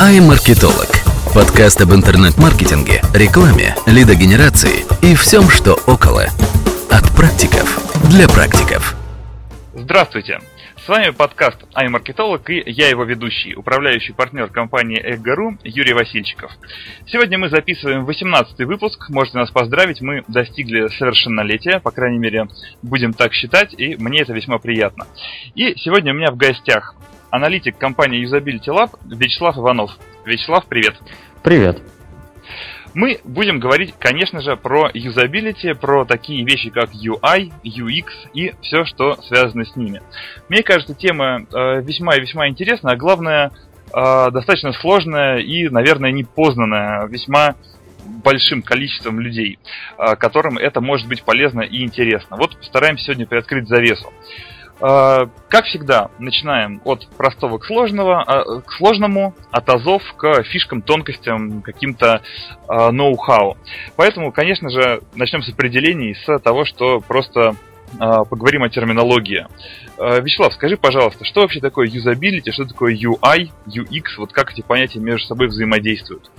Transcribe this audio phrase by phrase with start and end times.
[0.00, 0.92] iMarketolog.
[1.34, 6.24] Подкаст об интернет-маркетинге, рекламе, лидогенерации и всем, что около.
[6.90, 8.94] От практиков для практиков.
[9.74, 10.40] Здравствуйте!
[10.84, 16.52] С вами подкаст iMarketolog и я его ведущий, управляющий партнер компании Эггару Юрий Васильчиков.
[17.06, 22.48] Сегодня мы записываем 18 выпуск, можете нас поздравить, мы достигли совершеннолетия, по крайней мере,
[22.82, 25.06] будем так считать, и мне это весьма приятно.
[25.54, 26.94] И сегодня у меня в гостях
[27.36, 29.90] аналитик компании Usability Lab Вячеслав Иванов.
[30.24, 30.96] Вячеслав, привет.
[31.42, 31.80] Привет.
[32.94, 38.86] Мы будем говорить, конечно же, про юзабилити, про такие вещи, как UI, UX и все,
[38.86, 40.00] что связано с ними.
[40.48, 43.50] Мне кажется, тема э, весьма и весьма интересная, а главное,
[43.94, 47.54] э, достаточно сложная и, наверное, непознанная весьма
[48.24, 49.58] большим количеством людей,
[49.98, 52.38] э, которым это может быть полезно и интересно.
[52.38, 54.10] Вот постараемся сегодня приоткрыть завесу.
[54.10, 60.82] Э, как всегда, начинаем от простого к, сложного, а, к сложному, от азов к фишкам,
[60.82, 62.20] тонкостям, каким-то
[62.68, 63.56] э, ноу-хау.
[63.96, 67.56] Поэтому, конечно же, начнем с определений, с того, что просто
[67.94, 69.46] э, поговорим о терминологии.
[69.98, 74.98] Вячеслав, скажи, пожалуйста, что вообще такое юзабилити, что такое UI, UX, вот как эти понятия
[74.98, 76.30] между собой взаимодействуют?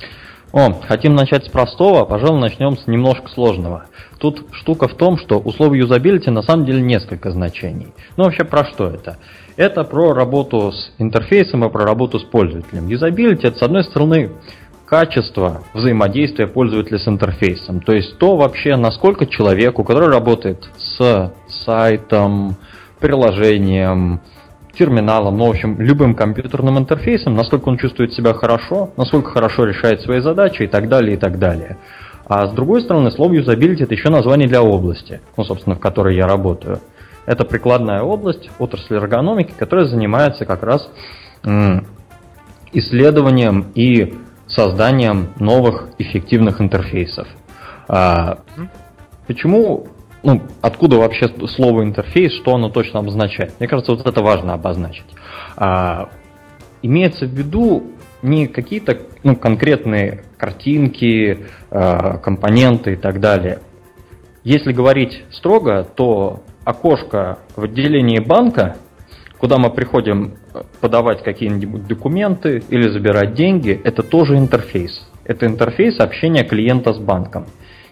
[0.57, 3.85] О, хотим начать с простого, пожалуй, начнем с немножко сложного.
[4.17, 7.93] Тут штука в том, что у слова юзабилити на самом деле несколько значений.
[8.15, 9.19] Ну вообще про что это?
[9.55, 12.87] Это про работу с интерфейсом и про работу с пользователем.
[12.87, 14.31] Юзабилити это с одной стороны
[14.87, 17.79] качество взаимодействия пользователя с интерфейсом.
[17.79, 21.33] То есть то вообще, насколько человеку, который работает с
[21.65, 22.55] сайтом,
[22.99, 24.21] приложением,
[24.77, 30.01] терминалом, ну, в общем, любым компьютерным интерфейсом, насколько он чувствует себя хорошо, насколько хорошо решает
[30.01, 31.77] свои задачи и так далее, и так далее.
[32.25, 36.15] А с другой стороны, слово юзабилити это еще название для области, ну, собственно, в которой
[36.15, 36.79] я работаю.
[37.25, 40.89] Это прикладная область, отрасль эргономики, которая занимается как раз
[42.73, 44.15] исследованием и
[44.47, 47.27] созданием новых эффективных интерфейсов.
[47.87, 48.39] А,
[49.27, 49.87] почему
[50.27, 53.53] ну, откуда вообще слово интерфейс, что оно точно обозначает.
[53.59, 55.05] Мне кажется, вот это важно обозначить.
[55.55, 56.09] А,
[56.81, 57.91] имеется в виду
[58.21, 63.59] не какие-то ну, конкретные картинки, а, компоненты и так далее.
[64.43, 68.75] Если говорить строго, то окошко в отделении банка,
[69.37, 70.33] куда мы приходим
[70.81, 75.07] подавать какие-нибудь документы или забирать деньги, это тоже интерфейс.
[75.23, 77.45] Это интерфейс общения клиента с банком.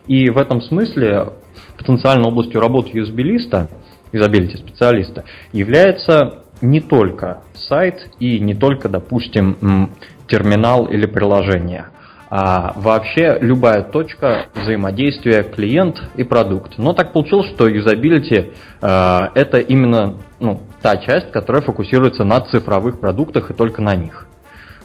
[0.05, 1.29] И в этом смысле
[1.77, 3.69] потенциальной областью работы юзабилиста,
[4.11, 9.91] юзабилити специалиста, является не только сайт и не только, допустим,
[10.27, 11.87] терминал или приложение,
[12.29, 16.77] а вообще любая точка взаимодействия клиент и продукт.
[16.77, 22.99] Но так получилось, что юзабилити э, это именно ну, та часть, которая фокусируется на цифровых
[22.99, 24.27] продуктах и только на них.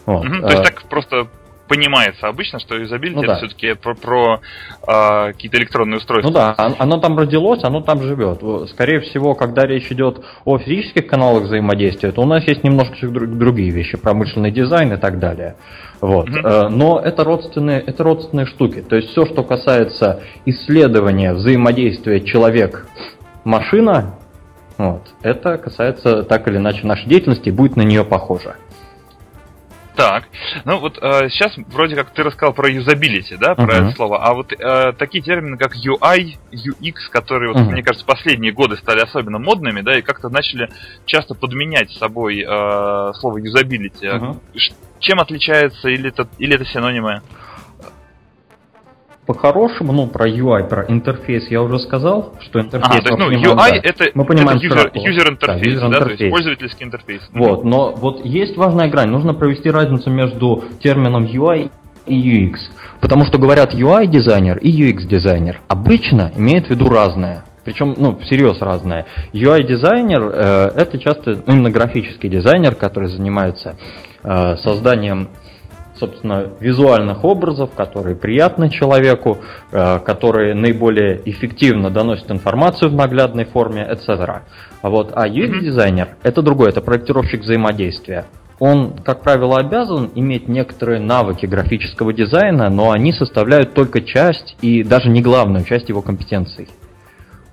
[0.06, 0.26] Вот.
[0.26, 1.28] Угу, то есть так просто
[1.70, 3.38] понимается обычно, что юзабилити ну, это да.
[3.38, 4.40] все-таки про, про
[4.88, 6.28] э, какие-то электронные устройства.
[6.28, 8.42] Ну да, оно там родилось, оно там живет.
[8.70, 13.70] Скорее всего, когда речь идет о физических каналах взаимодействия, то у нас есть немножко другие
[13.70, 15.54] вещи, промышленный дизайн и так далее.
[16.00, 16.28] Вот.
[16.28, 16.70] Mm-hmm.
[16.70, 18.82] Но это родственные, это родственные штуки.
[18.82, 24.16] То есть все, что касается исследования взаимодействия человек-машина,
[24.76, 28.56] вот, это касается так или иначе нашей деятельности, будет на нее похоже.
[29.96, 30.24] Так,
[30.64, 33.86] ну вот э, сейчас вроде как ты рассказал про юзабилити, да, про uh-huh.
[33.88, 37.70] это слово, а вот э, такие термины, как UI, UX, которые, вот, uh-huh.
[37.70, 40.70] мне кажется, последние годы стали особенно модными, да, и как-то начали
[41.06, 44.06] часто подменять собой э, слово юзабилити.
[44.06, 44.40] Uh-huh.
[45.00, 47.22] Чем отличается, или это, или это синонимы?
[49.30, 53.00] По-хорошему, ну, про UI, про интерфейс я уже сказал, что интерфейс...
[53.00, 53.80] А, то есть, ну, UI да.
[53.80, 57.22] это, мы понимаем это user, user интерфейс, да, user да, то есть пользовательский интерфейс.
[57.32, 61.70] Вот, но вот есть важная грань, нужно провести разницу между термином UI
[62.06, 62.56] и UX.
[63.00, 65.60] Потому что говорят UI-дизайнер и UX-дизайнер.
[65.68, 67.44] Обычно имеют в виду разное.
[67.64, 69.06] Причем, ну, всерьез разное.
[69.32, 73.76] UI-дизайнер э, это часто именно графический дизайнер, который занимается
[74.24, 75.28] э, созданием
[76.00, 79.38] собственно, визуальных образов, которые приятны человеку,
[79.70, 84.40] э, которые наиболее эффективно доносят информацию в наглядной форме, etc.
[84.82, 86.20] А вот а UX-дизайнер mm-hmm.
[86.24, 88.24] это другое, это проектировщик взаимодействия.
[88.58, 94.82] Он, как правило, обязан иметь некоторые навыки графического дизайна, но они составляют только часть и
[94.82, 96.68] даже не главную часть его компетенций.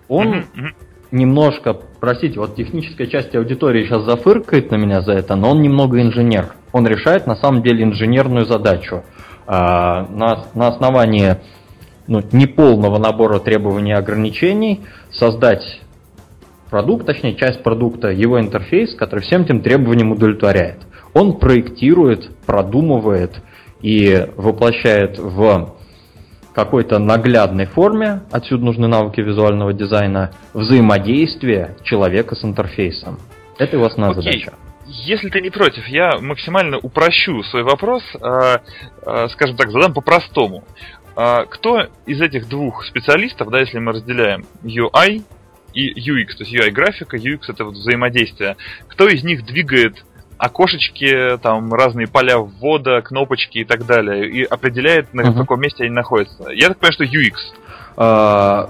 [0.09, 5.51] Он mm-hmm немножко, простите, вот техническая часть аудитории сейчас зафыркает на меня за это, но
[5.51, 6.53] он немного инженер.
[6.71, 9.03] Он решает на самом деле инженерную задачу.
[9.45, 11.37] А, на, на основании
[12.07, 14.81] ну, неполного набора требований и ограничений
[15.11, 15.81] создать
[16.69, 20.79] продукт, точнее часть продукта, его интерфейс, который всем этим требованиям удовлетворяет.
[21.13, 23.41] Он проектирует, продумывает
[23.81, 25.73] и воплощает в
[26.53, 33.19] какой-то наглядной форме, отсюда нужны навыки визуального дизайна, взаимодействие человека с интерфейсом.
[33.59, 34.23] Это его основная Окей.
[34.23, 34.53] задача.
[34.87, 38.57] Если ты не против, я максимально упрощу свой вопрос, э,
[39.05, 40.63] э, скажем так, задам по-простому.
[41.17, 45.23] Э, кто из этих двух специалистов, да, если мы разделяем UI
[45.73, 48.55] и UX, то есть UI графика, UX это вот взаимодействие,
[48.87, 50.05] кто из них двигает
[50.37, 55.37] окошечки, там разные поля ввода, кнопочки и так далее, и определяет, на uh-huh.
[55.37, 56.49] каком месте они находятся.
[56.51, 57.35] Я так понимаю, что UX.
[57.97, 58.69] А,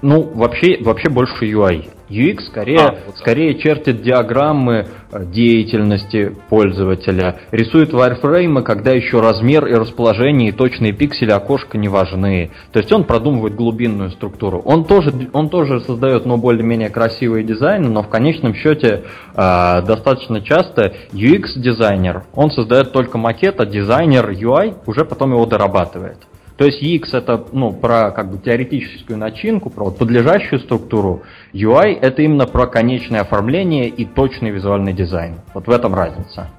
[0.00, 1.90] ну, вообще, вообще больше UI.
[2.08, 9.66] UX скорее, а, вот скорее чертит диаграммы э, деятельности пользователя, рисует вайрфреймы, когда еще размер
[9.66, 12.50] и расположение и точные пиксели окошка не важны.
[12.72, 14.60] То есть он продумывает глубинную структуру.
[14.64, 20.40] Он тоже, он тоже создает, но более-менее красивые дизайны, но в конечном счете э, достаточно
[20.40, 26.18] часто UX-дизайнер, он создает только макет, а дизайнер UI уже потом его дорабатывает.
[26.56, 31.22] То есть UX это ну, про как бы теоретическую начинку, про вот подлежащую структуру.
[31.52, 35.40] UI это именно про конечное оформление и точный визуальный дизайн.
[35.52, 36.50] Вот в этом разница.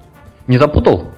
[0.46, 1.12] Не запутал?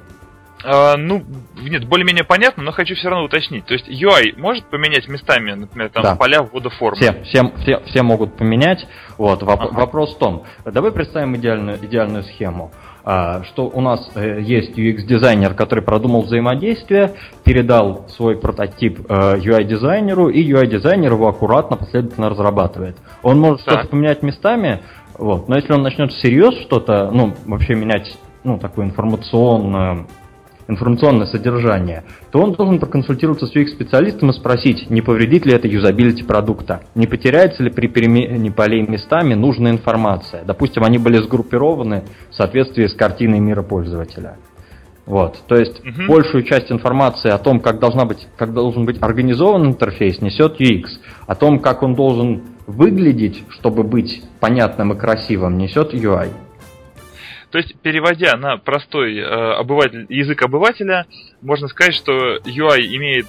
[0.65, 1.25] А, ну,
[1.61, 3.65] нет, более-менее понятно, но хочу все равно уточнить.
[3.67, 6.17] То есть UI может поменять местами, например, там да.
[6.17, 6.97] поля ввода формы?
[6.97, 8.87] Все, все, все, все могут поменять.
[9.19, 9.75] Вот, воп- ага.
[9.75, 12.73] вопрос в том, давай представим идеальную, идеальную схему.
[13.11, 20.35] А, что у нас э, есть UX-дизайнер, который продумал взаимодействие, передал свой прототип UI-дизайнеру, э,
[20.35, 22.99] и UI-дизайнер его аккуратно, последовательно разрабатывает.
[23.23, 23.79] Он может так.
[23.79, 24.83] что-то поменять местами,
[25.17, 28.15] вот, но если он начнет всерьез что-то, ну, вообще менять,
[28.45, 30.07] ну, такую информационную
[30.69, 36.23] информационное содержание, то он должен проконсультироваться с UX-специалистом и спросить, не повредит ли это юзабилити
[36.23, 40.45] продукта, не потеряется ли при перемене полей местами нужная информация.
[40.45, 44.37] Допустим, они были сгруппированы в соответствии с картиной мира пользователя.
[45.07, 46.07] Вот, то есть угу.
[46.07, 50.85] большую часть информации о том, как, должна быть, как должен быть организован интерфейс, несет UX.
[51.27, 56.29] О том, как он должен выглядеть, чтобы быть понятным и красивым, несет UI.
[57.51, 61.07] То есть, переводя на простой э, обыватель, язык обывателя,
[61.41, 63.27] можно сказать, что UI имеет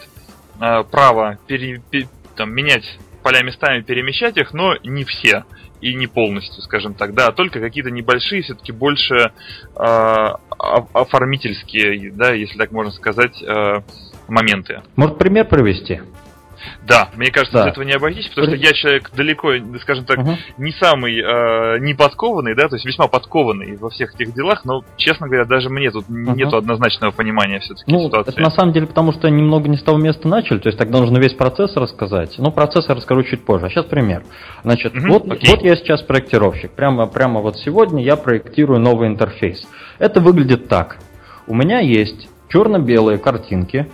[0.60, 5.46] э, право пере, пер, там, менять поля местами, перемещать их, но не все
[5.82, 9.32] и не полностью, скажем так, да, только какие-то небольшие, все-таки больше
[9.76, 10.28] э,
[10.58, 13.82] оформительские, да, если так можно сказать, э,
[14.28, 14.82] моменты.
[14.96, 16.02] Может, пример провести?
[16.88, 17.66] Да, мне кажется, да.
[17.66, 20.38] без этого не обойтись, потому что я человек далеко, скажем так, угу.
[20.58, 24.84] не самый э, не подкованный, да, то есть весьма подкованный во всех этих делах, но,
[24.98, 26.18] честно говоря, даже мне тут угу.
[26.18, 28.32] нету однозначного понимания все-таки ну, ситуации.
[28.32, 31.00] Это на самом деле потому, что немного не с того места начали, то есть тогда
[31.00, 32.36] нужно весь процесс рассказать.
[32.38, 33.68] Ну, процесс я расскажу чуть позже.
[33.68, 34.24] А сейчас пример.
[34.64, 36.72] Значит, угу, вот, вот я сейчас проектировщик.
[36.72, 39.62] Прямо, прямо вот сегодня я проектирую новый интерфейс.
[39.98, 40.98] Это выглядит так.
[41.48, 43.88] У меня есть черно-белые картинки,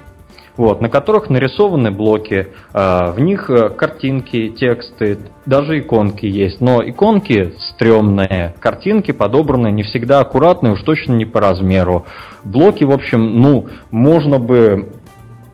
[0.57, 6.81] вот, на которых нарисованы блоки, а, в них э, картинки, тексты, даже иконки есть, но
[6.87, 12.05] иконки стрёмные, картинки подобраны не всегда аккуратно уж точно не по размеру.
[12.43, 14.89] Блоки, в общем, ну, можно бы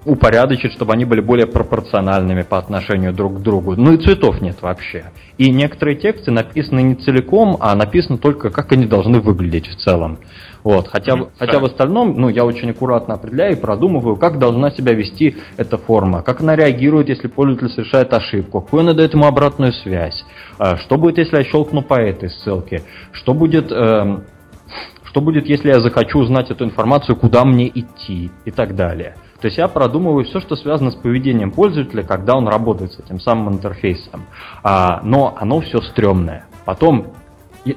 [0.06, 3.76] упорядочить, чтобы они были более пропорциональными по отношению друг к другу.
[3.76, 5.12] Ну и цветов нет вообще.
[5.38, 10.18] И некоторые тексты написаны не целиком, а написано только, как они должны выглядеть в целом.
[10.64, 10.88] Вот.
[10.88, 11.30] Хотя, mm-hmm.
[11.38, 15.78] хотя в остальном, ну, я очень аккуратно определяю и продумываю, как должна себя вести эта
[15.78, 20.24] форма, как она реагирует, если пользователь совершает ошибку, какую она дает ему обратную связь,
[20.58, 24.20] а, что будет, если я щелкну по этой ссылке, что будет, э,
[25.04, 29.16] что будет, если я захочу узнать эту информацию, куда мне идти и так далее.
[29.42, 33.20] То есть я продумываю все, что связано с поведением пользователя, когда он работает с этим
[33.20, 34.28] самым интерфейсом.
[34.64, 36.46] А, но оно все стрёмное.
[36.64, 37.08] Потом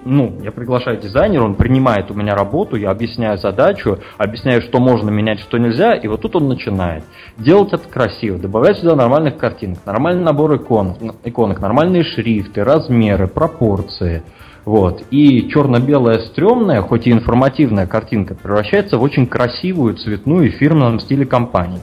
[0.05, 5.11] ну, я приглашаю дизайнера, он принимает у меня работу, я объясняю задачу, объясняю, что можно
[5.11, 7.05] менять, что нельзя, и вот тут он начинает.
[7.37, 14.23] Делать это красиво, добавлять сюда нормальных картинок, нормальный набор иконок, иконок нормальные шрифты, размеры, пропорции.
[14.65, 15.03] Вот.
[15.11, 21.27] И черно-белая стрёмная, хоть и информативная картинка, превращается в очень красивую, цветную и фирменном стиле
[21.27, 21.81] компании.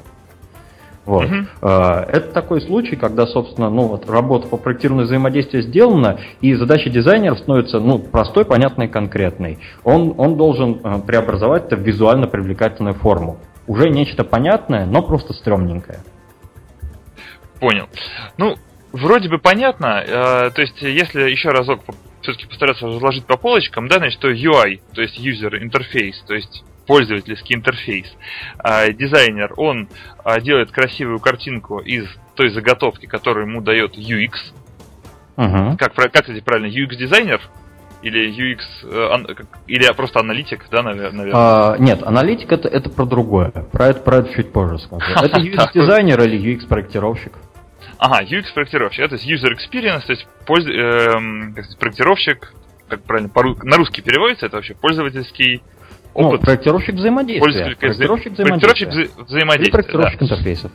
[1.06, 1.26] Вот.
[1.26, 1.68] Угу.
[1.68, 7.36] Это такой случай, когда, собственно, ну, вот, работа по проектированию взаимодействия сделана, и задача дизайнера
[7.36, 9.60] становится ну, простой, понятной, конкретной.
[9.84, 13.40] Он, он должен э, преобразовать это в визуально привлекательную форму.
[13.68, 16.00] Уже нечто понятное, но просто стрёмненькое.
[17.60, 17.88] Понял.
[18.38, 18.56] Ну,
[18.92, 20.04] вроде бы понятно.
[20.06, 21.82] Э, то есть, если еще разок
[22.22, 26.64] все-таки постараться разложить по полочкам, да, значит, то UI, то есть user interface, то есть
[26.92, 28.06] пользовательский интерфейс.
[28.58, 29.88] А, дизайнер, он
[30.26, 32.06] а, делает красивую картинку из
[32.36, 34.32] той заготовки, которую ему дает UX.
[35.38, 35.78] Uh-huh.
[35.78, 36.68] Как, как это правильно?
[36.68, 37.40] UX-дизайнер?
[38.02, 41.32] или UX, э, или просто аналитик, да, наверное?
[41.34, 43.52] А, нет, аналитик это, это про другое.
[43.52, 45.06] Про это, про это чуть позже скажу.
[45.24, 47.34] Это UX-дизайнер или UX-проектировщик?
[48.00, 50.66] Ага, UX-проектировщик, это user experience, то есть польз...
[50.66, 52.54] э, проектировщик,
[52.90, 53.30] как правильно,
[53.64, 55.62] на русский переводится, это вообще пользовательский
[56.14, 56.40] опыт.
[56.42, 57.76] Ну, проектировщик взаимодействия.
[57.76, 58.86] Проектировщик взаимодействия.
[58.86, 59.68] Проектировщик взаимодействия.
[59.68, 60.26] И проектировщик да.
[60.26, 60.72] интерфейсов.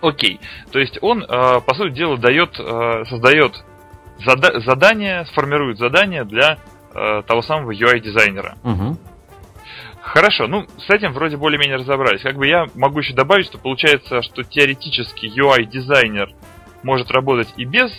[0.00, 0.40] Окей.
[0.72, 3.64] То есть он, э, по сути дела, дает, э, создает
[4.24, 6.58] зада- задание, сформирует задание для
[6.94, 8.56] э, того самого UI-дизайнера.
[8.64, 8.98] Угу.
[10.02, 12.20] Хорошо, ну, с этим вроде более-менее разобрались.
[12.22, 16.34] Как бы я могу еще добавить, что получается, что теоретически UI-дизайнер
[16.82, 17.90] может работать и без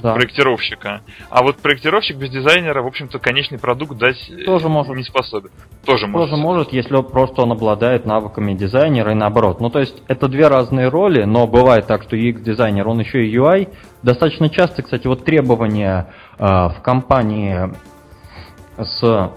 [0.00, 0.14] да.
[0.14, 4.96] проектировщика, а вот проектировщик без дизайнера, в общем-то, конечный продукт дать Тоже может.
[4.96, 5.50] не способен.
[5.84, 6.38] Тоже, Тоже может.
[6.38, 9.60] может, если просто он обладает навыками дизайнера и наоборот.
[9.60, 13.36] Ну, то есть, это две разные роли, но бывает так, что UX-дизайнер, он еще и
[13.36, 13.68] UI.
[14.02, 17.72] Достаточно часто, кстати, вот требования э, в компании
[18.76, 19.32] с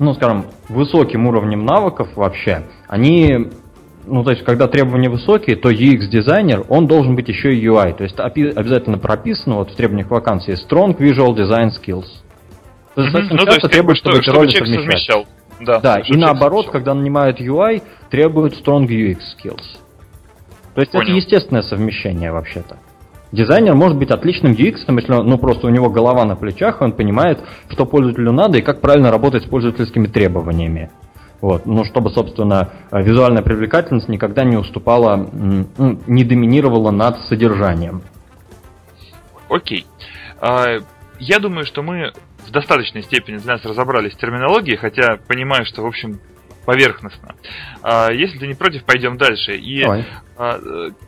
[0.00, 3.50] ну, скажем, высоким уровнем навыков вообще, они,
[4.10, 7.96] ну, то есть, когда требования высокие, то UX-дизайнер, он должен быть еще и UI.
[7.96, 12.06] То есть, обязательно прописано вот в требованиях вакансии Strong Visual Design Skills.
[12.94, 15.26] То есть, достаточно ну, часто требуют, чтобы эти роли совмещать.
[15.60, 16.72] Да, да и наоборот, совмещал.
[16.72, 19.78] когда нанимают UI, требуют Strong UX Skills.
[20.74, 21.04] То есть, Понял.
[21.04, 22.78] это естественное совмещение вообще-то.
[23.32, 26.92] Дизайнер может быть отличным UX, если ну, просто у него голова на плечах, и он
[26.92, 27.38] понимает,
[27.68, 30.90] что пользователю надо и как правильно работать с пользовательскими требованиями.
[31.40, 31.66] Вот.
[31.66, 35.66] Ну, чтобы, собственно, визуальная привлекательность никогда не уступала, ну,
[36.06, 38.02] не доминировала над содержанием.
[39.48, 39.86] Окей.
[40.40, 40.78] А,
[41.18, 42.12] я думаю, что мы
[42.46, 46.20] в достаточной степени для нас разобрались в терминологии, хотя понимаю, что, в общем,
[46.64, 47.34] поверхностно.
[47.82, 49.56] А, если ты не против, пойдем дальше.
[49.56, 50.06] И Давай.
[50.36, 50.58] А,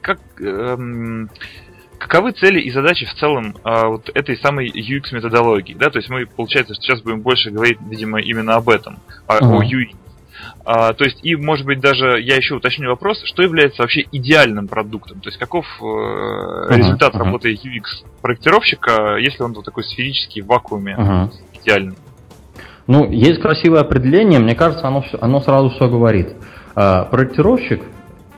[0.01, 1.31] как эм,
[1.99, 6.11] каковы цели и задачи в целом а, вот этой самой UX методологии, да, то есть
[6.11, 8.99] мы, получается, сейчас будем больше говорить, видимо, именно об этом,
[9.29, 9.39] uh-huh.
[9.41, 9.97] о UX.
[10.65, 14.69] А, то есть, и, может быть, даже я еще уточню вопрос, что является вообще идеальным
[14.69, 15.21] продуктом?
[15.21, 17.19] То есть, каков э, uh-huh, результат uh-huh.
[17.19, 21.31] работы UX-проектировщика, если он вот такой сферический в вакууме uh-huh.
[21.63, 21.97] идеальный?
[22.87, 26.35] Ну, есть красивое определение, мне кажется, оно, оно сразу все говорит.
[26.75, 27.83] А, проектировщик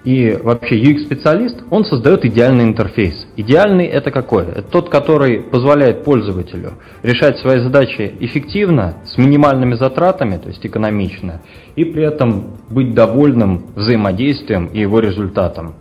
[0.04, 3.26] и вообще UX-специалист, он создает идеальный интерфейс.
[3.36, 4.44] Идеальный это какой?
[4.44, 11.40] Это тот, который позволяет пользователю решать свои задачи эффективно, с минимальными затратами, то есть экономично,
[11.74, 15.74] и при этом быть довольным взаимодействием и его результатом.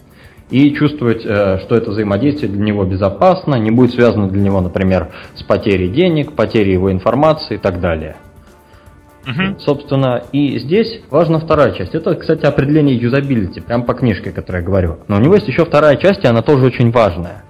[0.50, 5.10] И чувствовать, э, что это взаимодействие для него безопасно, не будет связано для него, например,
[5.36, 8.16] с потерей денег, потерей его информации и так далее.
[9.60, 11.96] Собственно, и здесь важна вторая часть.
[11.96, 14.98] Это, кстати, определение юзабилити, прям по книжке, которую я говорю.
[15.08, 17.44] Но у него есть еще вторая часть, и она тоже очень важная.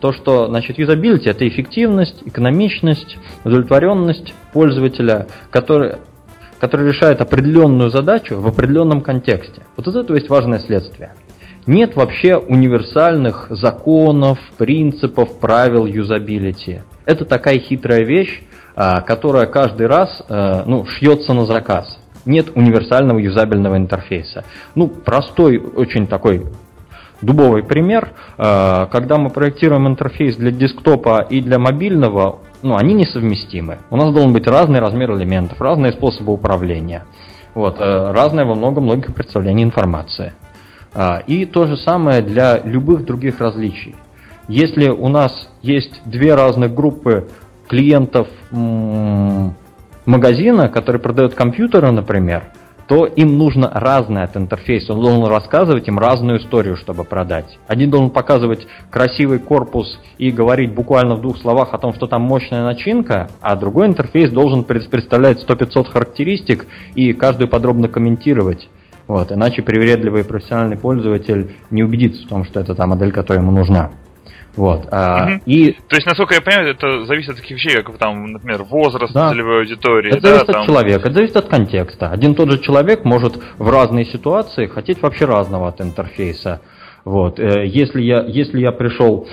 [0.00, 5.96] То, что, значит, юзабилити– это эффективность, экономичность, удовлетворенность пользователя, который,
[6.60, 9.62] который решает определенную задачу в определенном контексте.
[9.76, 11.14] Вот из этого есть важное следствие.
[11.66, 16.80] Нет вообще универсальных законов, принципов, правил юзабилити.
[17.04, 18.42] Это такая хитрая вещь,
[19.00, 21.98] которая каждый раз э, ну, шьется на заказ.
[22.24, 24.44] Нет универсального юзабельного интерфейса.
[24.76, 26.46] Ну, простой, очень такой
[27.20, 28.12] дубовый пример.
[28.36, 33.78] Э, когда мы проектируем интерфейс для десктопа и для мобильного, ну, они несовместимы.
[33.90, 37.04] У нас должен быть разный размер элементов, разные способы управления.
[37.54, 40.34] Вот, э, разное во много-многих представлений информации.
[41.26, 43.94] И то же самое для любых других различий.
[44.48, 47.28] Если у нас есть две разных группы
[47.68, 48.28] клиентов
[50.04, 52.44] магазина, который продает компьютеры, например,
[52.88, 54.94] то им нужно разное от интерфейса.
[54.94, 57.58] Он должен рассказывать им разную историю, чтобы продать.
[57.66, 62.22] Один должен показывать красивый корпус и говорить буквально в двух словах о том, что там
[62.22, 68.70] мощная начинка, а другой интерфейс должен представлять 100-500 характеристик и каждую подробно комментировать.
[69.06, 73.52] Вот, иначе привередливый профессиональный пользователь не убедится в том, что это та модель, которая ему
[73.52, 73.90] нужна.
[74.58, 74.88] Вот.
[74.90, 75.42] А, угу.
[75.46, 75.70] и...
[75.70, 79.30] То есть, насколько я понимаю, это зависит от таких вещей, как там, например, возраст да.
[79.30, 80.10] целевой аудитории.
[80.10, 80.60] Это да, зависит там...
[80.62, 82.10] от человека, это зависит от контекста.
[82.10, 86.60] Один тот же человек может в разные ситуации хотеть вообще разного от интерфейса.
[87.04, 87.38] Вот.
[87.38, 89.28] Э, если я, если я пришел,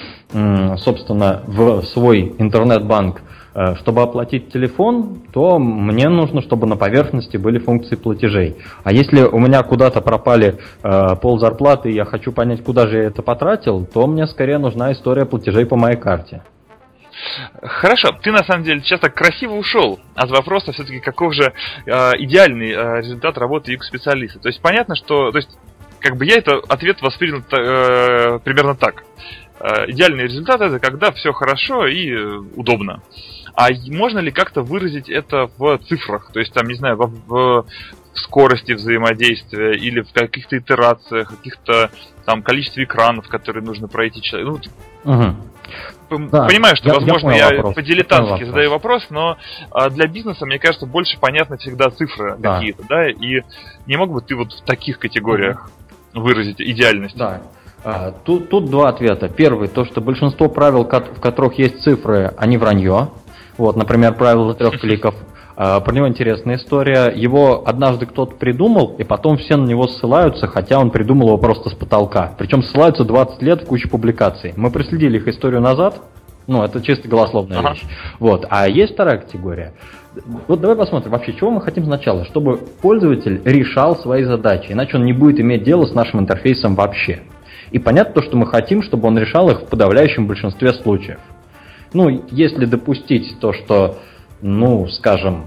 [0.77, 3.21] собственно, в свой интернет-банк
[3.79, 8.57] чтобы оплатить телефон, то мне нужно, чтобы на поверхности были функции платежей.
[8.83, 12.97] А если у меня куда-то пропали э, пол зарплаты, и я хочу понять, куда же
[12.97, 16.43] я это потратил, то мне скорее нужна история платежей по моей карте.
[17.61, 21.53] Хорошо, ты на самом деле сейчас так красиво ушел от вопроса все-таки каков же
[21.85, 24.39] э, идеальный э, результат работы UX-специалиста.
[24.39, 25.49] То есть понятно, что, то есть
[25.99, 29.03] как бы я это ответ воспринял э, примерно так.
[29.59, 33.01] Э, идеальный результат это когда все хорошо и э, удобно.
[33.55, 36.31] А можно ли как-то выразить это в цифрах?
[36.31, 37.65] То есть, там, не знаю, в, в
[38.13, 41.91] скорости взаимодействия или в каких-то итерациях, каких-то
[42.25, 44.61] там количестве экранов, которые нужно пройти человеку.
[45.03, 45.35] Ну, угу.
[46.31, 49.37] Да, Понимаю, что, я, возможно, я, я по-дилетантски задаю вопрос, но
[49.71, 52.55] а, для бизнеса, мне кажется, больше понятно всегда цифры да.
[52.55, 53.41] какие-то, да, и
[53.87, 55.69] не мог бы ты вот в таких категориях
[56.13, 56.21] угу.
[56.21, 57.17] выразить идеальность?
[57.17, 57.41] Да.
[57.83, 59.29] А, тут, тут два ответа.
[59.29, 63.09] Первый, то, что большинство правил, в которых есть цифры, они вранье.
[63.57, 65.15] Вот, например, правило трех кликов.
[65.57, 67.11] А, про него интересная история.
[67.15, 71.69] Его однажды кто-то придумал, и потом все на него ссылаются, хотя он придумал его просто
[71.69, 72.33] с потолка.
[72.37, 74.53] Причем ссылаются 20 лет в кучу публикаций.
[74.55, 76.01] Мы проследили их историю назад.
[76.47, 77.71] Ну, это чисто голословная ага.
[77.71, 77.83] вещь.
[78.19, 78.45] Вот.
[78.49, 79.73] А есть вторая категория.
[80.47, 82.23] Вот давай посмотрим вообще, чего мы хотим сначала.
[82.25, 87.21] Чтобы пользователь решал свои задачи, иначе он не будет иметь дело с нашим интерфейсом вообще.
[87.71, 91.19] И понятно то, что мы хотим, чтобы он решал их в подавляющем большинстве случаев.
[91.95, 93.97] Ну, если допустить то, что
[94.41, 95.45] ну, скажем,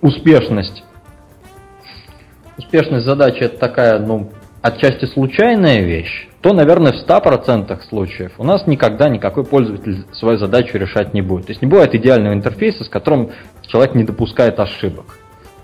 [0.00, 0.82] успешность.
[2.56, 4.30] Успешность задачи это такая, ну,
[4.62, 10.78] отчасти случайная вещь, то, наверное, в 100% случаев у нас никогда никакой пользователь свою задачу
[10.78, 11.46] решать не будет.
[11.46, 13.30] То есть не бывает идеального интерфейса, с которым
[13.66, 15.04] человек не допускает ошибок.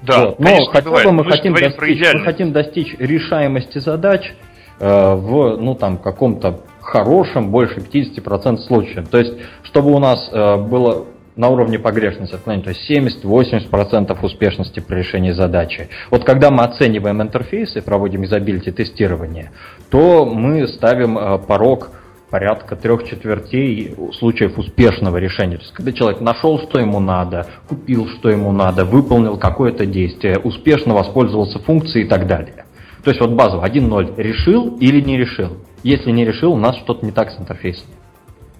[0.02, 0.38] Да, вот.
[0.38, 4.32] Но хотя бы мы, мы хотим, достичь, мы хотим достичь решаемости задач
[4.78, 9.08] э, в ну, там, каком-то хорошем, больше 50% случаев.
[9.08, 12.90] То есть, чтобы у нас э, было на уровне погрешности отклонений, то есть
[13.24, 15.88] 70-80% успешности при решении задачи.
[16.10, 19.52] Вот когда мы оцениваем интерфейсы, проводим изобилити тестирование,
[19.90, 21.90] то мы ставим э, порог
[22.30, 25.56] порядка трех четвертей случаев успешного решения.
[25.56, 30.38] То есть, когда человек нашел, что ему надо, купил, что ему надо, выполнил какое-то действие,
[30.38, 32.64] успешно воспользовался функцией и так далее.
[33.04, 35.58] То есть вот базово 1.0 решил или не решил.
[35.82, 37.86] Если не решил, у нас что-то не так с интерфейсом.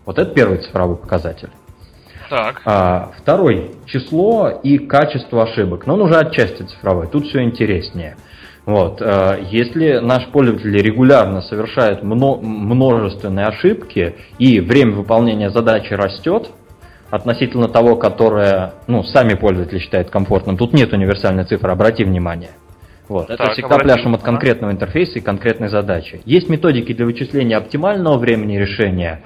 [0.05, 1.51] Вот это первый цифровой показатель.
[2.31, 2.63] Так.
[2.65, 5.87] А, второй число и качество ошибок.
[5.87, 7.07] Но он уже отчасти цифровой.
[7.07, 8.17] Тут все интереснее.
[8.67, 9.01] Вот.
[9.01, 16.51] А, если наш пользователь регулярно совершает множественные ошибки и время выполнения задачи растет
[17.11, 22.51] относительно того, которое ну, сами пользователи считают комфортным, тут нет универсальной цифры, обрати внимание.
[23.09, 23.31] Вот.
[23.31, 26.21] Это всегда пляшем от конкретного интерфейса и конкретной задачи.
[26.25, 29.23] Есть методики для вычисления оптимального времени решения,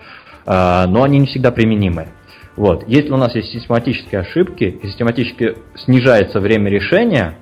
[0.47, 2.09] а, но они не всегда применимы.
[2.57, 2.85] Вот.
[2.87, 7.39] Если у нас есть систематические ошибки и систематически снижается время решения,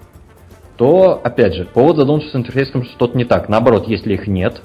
[0.77, 3.51] то, опять же, повод задуматься с интерфейсом что-то не так.
[3.51, 4.63] Наоборот, если их нет,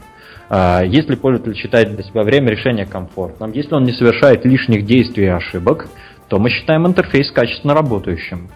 [0.50, 5.26] а, если пользователь считает для себя время решения комфортным, если он не совершает лишних действий
[5.26, 5.88] и ошибок,
[6.30, 8.50] то мы считаем интерфейс качественно работающим.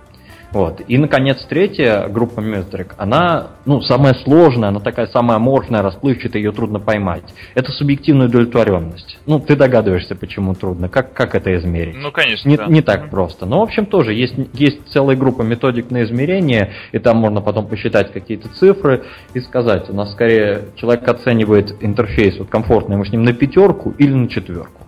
[0.51, 0.81] Вот.
[0.88, 6.51] И, наконец, третья группа метрик, она, ну, самая сложная, она такая самая аморфная, расплывчатая, ее
[6.51, 7.23] трудно поймать.
[7.53, 9.19] Это субъективная удовлетворенность.
[9.27, 11.95] Ну, ты догадываешься, почему трудно, как, как это измерить.
[11.97, 12.65] Ну, конечно, Не, да.
[12.65, 13.09] не так mm-hmm.
[13.09, 13.45] просто.
[13.45, 17.67] Но, в общем, тоже есть, есть целая группа методик на измерение, и там можно потом
[17.67, 19.03] посчитать какие-то цифры
[19.35, 23.93] и сказать, у нас скорее человек оценивает интерфейс вот комфортный, мы с ним на пятерку
[23.99, 24.81] или на четверку.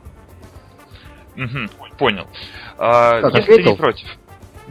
[1.37, 2.25] Угу, понял.
[2.79, 3.63] А, так, если ответил?
[3.63, 4.07] ты не против,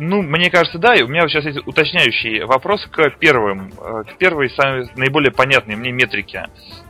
[0.01, 0.95] ну, мне кажется, да.
[0.95, 5.77] И у меня сейчас есть уточняющий вопрос к первым, э, к первой самой наиболее понятной
[5.77, 6.47] мне метрике.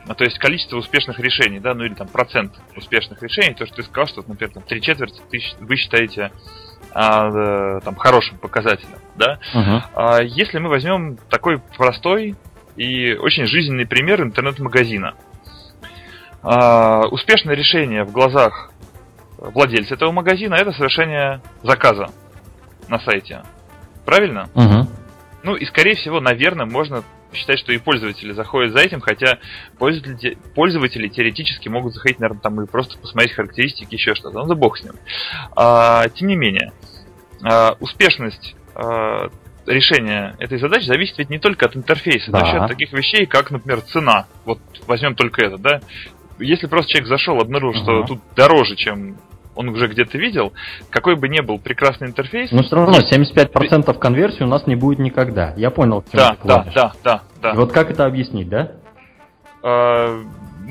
[0.07, 3.53] Ну, то есть количество успешных решений, да, ну или там процент успешных решений.
[3.53, 6.31] То, что ты сказал, что, например, там, три четверти ты, вы считаете
[6.93, 9.39] а, там хорошим показателем, да.
[9.53, 9.81] Uh-huh.
[9.93, 12.35] А, если мы возьмем такой простой
[12.77, 15.15] и очень жизненный пример интернет-магазина.
[16.43, 18.71] А, успешное решение в глазах
[19.37, 22.07] владельца этого магазина это совершение заказа
[22.91, 23.43] на сайте.
[24.05, 24.49] Правильно?
[24.53, 24.87] Угу.
[25.43, 29.39] Ну и скорее всего, наверное, можно считать, что и пользователи заходят за этим, хотя
[29.79, 34.39] пользователи, пользователи теоретически могут заходить, наверное, там и просто посмотреть характеристики, еще что-то.
[34.39, 34.93] Ну да бог с ним.
[35.55, 36.73] А, тем не менее,
[37.41, 39.29] а, успешность а,
[39.65, 42.41] решения этой задачи зависит ведь не только от интерфейса, да.
[42.41, 44.27] но еще от таких вещей, как, например, цена.
[44.45, 45.81] Вот возьмем только это, да.
[46.37, 49.17] Если просто человек зашел, обнаружил, uh что тут дороже, чем
[49.55, 50.53] он уже где-то видел,
[50.89, 52.51] какой бы ни был прекрасный интерфейс...
[52.51, 55.53] Но все равно 75% конверсии у нас не будет никогда.
[55.57, 57.51] Я понял, к да, да, да, да, да.
[57.51, 58.71] И вот как это объяснить, да?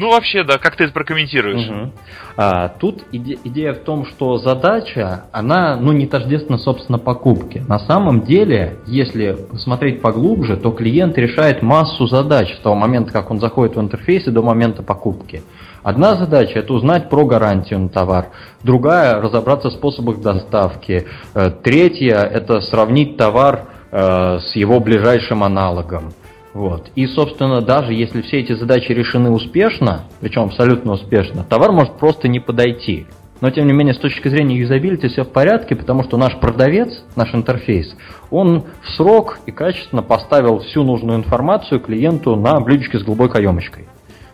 [0.00, 1.68] Ну, вообще, да, как ты это прокомментируешь?
[1.68, 1.92] Угу.
[2.38, 7.62] А, тут иде- идея в том, что задача, она, ну, не тождественна, собственно, покупке.
[7.68, 13.30] На самом деле, если посмотреть поглубже, то клиент решает массу задач с того момента, как
[13.30, 15.42] он заходит в интерфейс и до момента покупки.
[15.82, 18.28] Одна задача– это узнать про гарантию на товар.
[18.62, 21.06] Другая– разобраться в способах доставки.
[21.34, 26.14] Э, третья– это сравнить товар э, с его ближайшим аналогом.
[26.52, 26.90] Вот.
[26.96, 32.28] И, собственно, даже если все эти задачи решены успешно, причем абсолютно успешно, товар может просто
[32.28, 33.06] не подойти.
[33.40, 37.02] но тем не менее с точки зрения юзабилити все в порядке, потому что наш продавец,
[37.16, 37.96] наш интерфейс,
[38.30, 43.86] он в срок и качественно поставил всю нужную информацию клиенту на блюдечке с голубой каемочкой.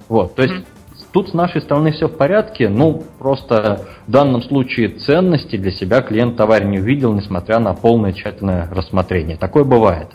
[0.09, 1.07] Вот, то есть mm-hmm.
[1.13, 6.01] тут с нашей стороны все в порядке, ну просто в данном случае ценности для себя
[6.01, 9.37] клиент товар не увидел, несмотря на полное тщательное рассмотрение.
[9.37, 10.09] Такое бывает.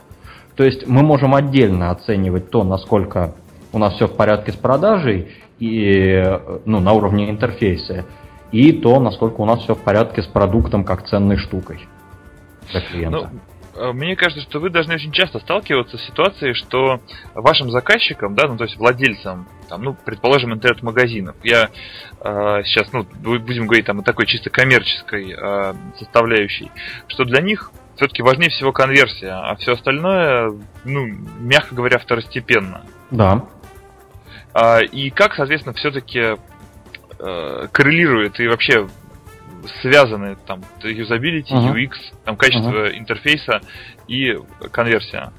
[0.62, 3.34] То есть мы можем отдельно оценивать то, насколько
[3.74, 6.24] у нас все в порядке с продажей и
[6.66, 8.06] ну, на уровне интерфейса,
[8.52, 11.80] и то, насколько у нас все в порядке с продуктом как ценной штукой
[12.70, 13.32] для клиента.
[13.74, 17.00] Ну, мне кажется, что вы должны очень часто сталкиваться с ситуацией, что
[17.34, 21.70] вашим заказчикам, да, ну то есть владельцам, там, ну, предположим, интернет-магазинов, я
[22.20, 26.70] э, сейчас, ну, будем говорить там о такой чисто коммерческой э, составляющей,
[27.08, 30.54] что для них все-таки важнее всего конверсия, а все остальное,
[30.86, 31.06] ну,
[31.40, 32.82] мягко говоря, второстепенно.
[33.12, 33.46] Да.
[34.54, 36.38] А, и как, соответственно, все-таки
[37.20, 38.88] э, коррелирует и вообще
[39.82, 41.74] связаны там юзабилити, uh-huh.
[41.76, 41.92] UX,
[42.26, 42.98] там качество uh-huh.
[42.98, 43.62] интерфейса
[44.08, 44.38] и
[44.72, 45.32] конверсия.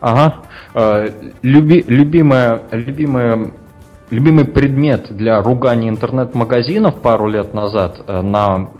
[0.00, 0.42] Ага.
[0.74, 1.08] Э,
[1.42, 3.50] люби, любимая, любимая,
[4.10, 8.70] любимый предмет для ругания интернет-магазинов пару лет назад э, на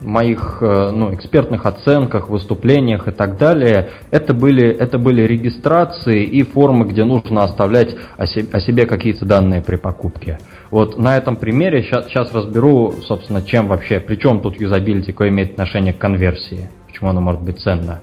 [0.00, 6.42] моих э, ну, экспертных оценках, выступлениях и так далее, это были, это были регистрации и
[6.42, 10.38] формы, где нужно оставлять о себе, о себе какие-то данные при покупке.
[10.70, 15.30] Вот на этом примере сейчас, сейчас разберу, собственно, чем вообще, при чем тут юзабилити, какое
[15.30, 18.00] имеет отношение к конверсии, почему оно может быть ценно.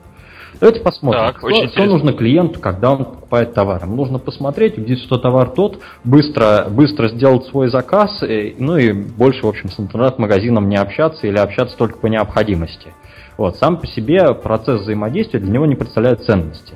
[0.60, 3.84] Давайте посмотрим, так, что, что нужно клиенту, когда он покупает товар.
[3.84, 8.94] Ему нужно посмотреть, убедиться, что товар тот, быстро, быстро сделать свой заказ, и, ну и
[8.94, 12.94] больше, в общем, с интернет-магазином не общаться или общаться только по необходимости.
[13.38, 16.76] Вот, сам по себе процесс взаимодействия для него не представляет ценности.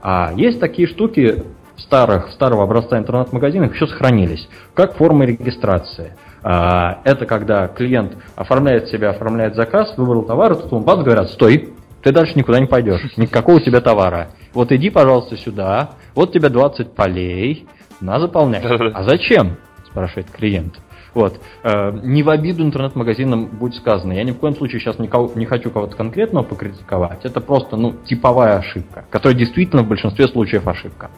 [0.00, 1.44] А есть такие штуки
[1.76, 6.14] старых, старого образца интернет-магазинов еще сохранились, как формы регистрации.
[6.42, 11.30] А, это когда клиент оформляет себя, оформляет заказ, выбрал товар, и тут он бац, говорят,
[11.30, 11.70] стой,
[12.02, 13.02] ты дальше никуда не пойдешь.
[13.16, 14.28] Никакого у тебя товара.
[14.52, 15.90] Вот иди, пожалуйста, сюда.
[16.14, 17.66] Вот тебе 20 полей.
[18.00, 18.64] На, заполнять.
[18.64, 19.56] А зачем?
[19.86, 20.78] Спрашивает клиент.
[21.14, 21.40] Вот.
[21.64, 24.12] Э, не в обиду интернет-магазинам будет сказано.
[24.12, 27.24] Я ни в коем случае сейчас никого, не хочу кого-то конкретного покритиковать.
[27.24, 31.10] Это просто ну, типовая ошибка, которая действительно в большинстве случаев ошибка.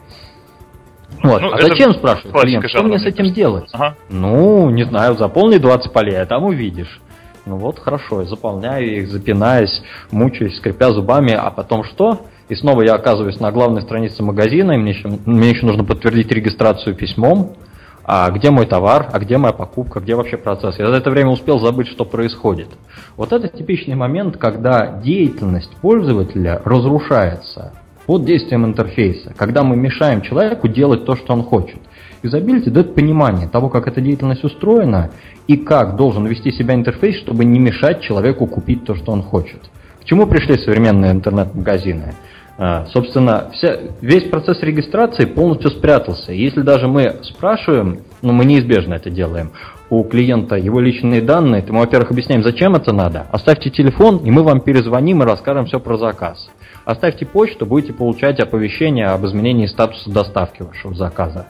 [1.21, 1.41] Вот.
[1.41, 3.69] Ну, а зачем, спрашивает клиент, что мне с этим делать?
[3.73, 3.95] Ага.
[4.09, 6.99] Ну, не знаю, заполни 20 полей, а там увидишь.
[7.45, 12.21] Ну вот, хорошо, заполняю их, запинаясь, мучаясь, скрипя зубами, а потом что?
[12.49, 16.31] И снова я оказываюсь на главной странице магазина, и мне еще, мне еще нужно подтвердить
[16.31, 17.55] регистрацию письмом.
[18.03, 20.77] А где мой товар, а где моя покупка, где вообще процесс.
[20.79, 22.67] Я за это время успел забыть, что происходит.
[23.15, 27.73] Вот это типичный момент, когда деятельность пользователя разрушается
[28.07, 31.79] под действием интерфейса, когда мы мешаем человеку делать то, что он хочет.
[32.23, 35.11] Юзабилити дает понимание того, как эта деятельность устроена
[35.47, 39.59] и как должен вести себя интерфейс, чтобы не мешать человеку купить то, что он хочет.
[40.01, 42.13] К чему пришли современные интернет-магазины?
[42.57, 46.31] А, собственно, вся, весь процесс регистрации полностью спрятался.
[46.31, 49.51] Если даже мы спрашиваем, ну мы неизбежно это делаем,
[49.89, 53.25] у клиента его личные данные, то мы, во-первых, объясняем, зачем это надо.
[53.31, 56.49] Оставьте телефон, и мы вам перезвоним и расскажем все про заказ.
[56.85, 61.47] Оставьте почту, будете получать оповещение об изменении статуса доставки вашего заказа.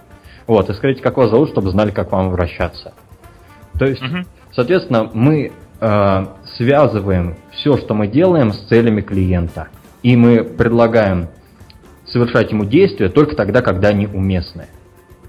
[0.51, 2.91] Вот, и скажите, как вас зовут, чтобы знали, как вам обращаться.
[3.79, 4.17] То есть, угу.
[4.51, 6.25] соответственно, мы э,
[6.57, 9.69] связываем все, что мы делаем, с целями клиента.
[10.03, 11.29] И мы предлагаем
[12.05, 14.65] совершать ему действия только тогда, когда они уместны.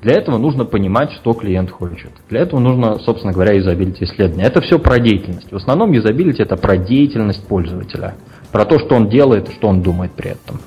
[0.01, 2.11] Для этого нужно понимать, что клиент хочет.
[2.29, 4.47] Для этого нужно, собственно говоря, юзабилити исследования.
[4.47, 5.53] Это все про деятельность.
[5.53, 8.17] В основном юзабилити это про деятельность пользователя.
[8.51, 10.59] Про то, что он делает что он думает при этом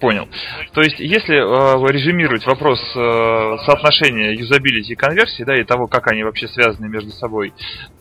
[0.00, 0.28] понял.
[0.72, 6.10] То есть, если э, резюмировать вопрос э, соотношения юзабилити и конверсии, да, и того, как
[6.10, 7.52] они вообще связаны между собой,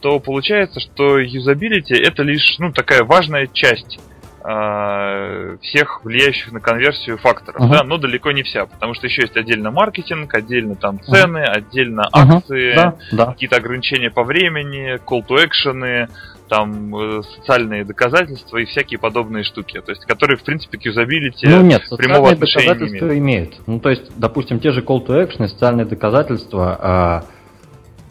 [0.01, 3.99] то получается, что юзабилити это лишь, ну, такая важная часть
[4.43, 7.77] э, всех влияющих на конверсию факторов, uh-huh.
[7.77, 11.57] да, но далеко не вся, потому что еще есть отдельно маркетинг, отдельно там цены, uh-huh.
[11.57, 12.95] отдельно акции, uh-huh.
[13.11, 16.07] да, какие-то ограничения по времени, call to action,
[16.51, 21.47] там э, социальные доказательства и всякие подобные штуки, то есть которые, в принципе, к юзабилити
[21.47, 23.13] ну, нет, прямого отношения не имеют.
[23.13, 23.61] имеют.
[23.67, 27.23] Ну, то есть, допустим, те же call to action, социальные доказательства,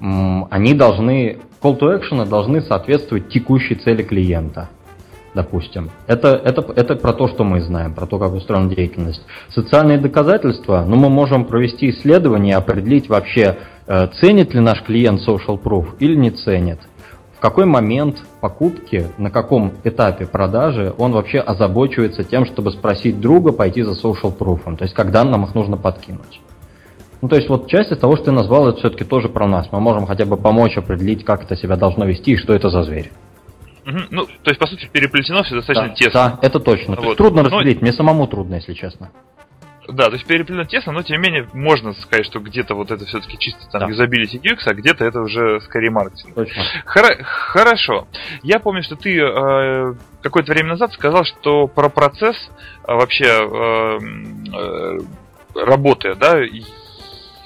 [0.01, 0.07] э,
[0.51, 4.71] они должны, call to action должны соответствовать текущей цели клиента
[5.33, 5.91] допустим.
[6.09, 9.23] Это, это, это про то, что мы знаем, про то, как устроена деятельность.
[9.51, 15.63] Социальные доказательства, ну, мы можем провести исследование, определить вообще, э, ценит ли наш клиент social
[15.63, 16.81] proof или не ценит
[17.41, 23.51] в какой момент покупки, на каком этапе продажи он вообще озабочивается тем, чтобы спросить друга
[23.51, 26.43] пойти за social proof, то есть когда нам их нужно подкинуть.
[27.23, 29.73] Ну, то есть вот часть из того, что ты назвал, это все-таки тоже про нас.
[29.73, 32.83] Мы можем хотя бы помочь определить, как это себя должно вести и что это за
[32.83, 33.11] зверь.
[33.87, 33.99] Угу.
[34.11, 36.13] Ну, то есть, по сути, переплетено все достаточно да, тесно.
[36.13, 36.97] Да, это точно.
[36.97, 37.07] То вот.
[37.07, 37.87] есть трудно разделить, но...
[37.87, 39.13] мне самому трудно, если честно.
[39.93, 43.05] Да, то есть переплетено тесно, но тем не менее можно сказать, что где-то вот это
[43.07, 43.89] все-таки чисто там да.
[43.89, 46.35] юзабилити UX, а где-то это уже скорее маркетинг.
[46.35, 46.63] Точно.
[46.85, 48.09] Хор- хорошо.
[48.43, 52.37] Я помню, что ты э, какое-то время назад сказал, что про процесс
[52.87, 53.99] э, вообще э,
[54.55, 54.99] э,
[55.55, 56.39] работы, да,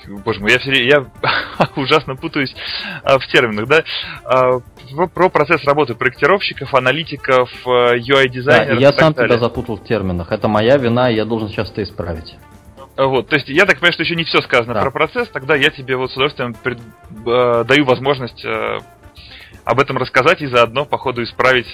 [0.09, 1.05] боже мой, я, все, я
[1.77, 2.55] ужасно путаюсь
[3.03, 3.85] а, в терминах, да,
[4.25, 4.61] а,
[5.09, 8.79] про процесс работы проектировщиков, аналитиков, UI-дизайнеров.
[8.79, 10.33] Да, я сам тебя запутал в терминах.
[10.33, 12.37] Это моя вина, и я должен сейчас это исправить.
[12.97, 14.83] Вот, то есть я так понимаю, что еще не все сказано да.
[14.83, 18.79] про процесс, тогда я тебе вот с удовольствием пред, э, даю возможность э,
[19.65, 21.67] об этом рассказать и заодно по ходу исправить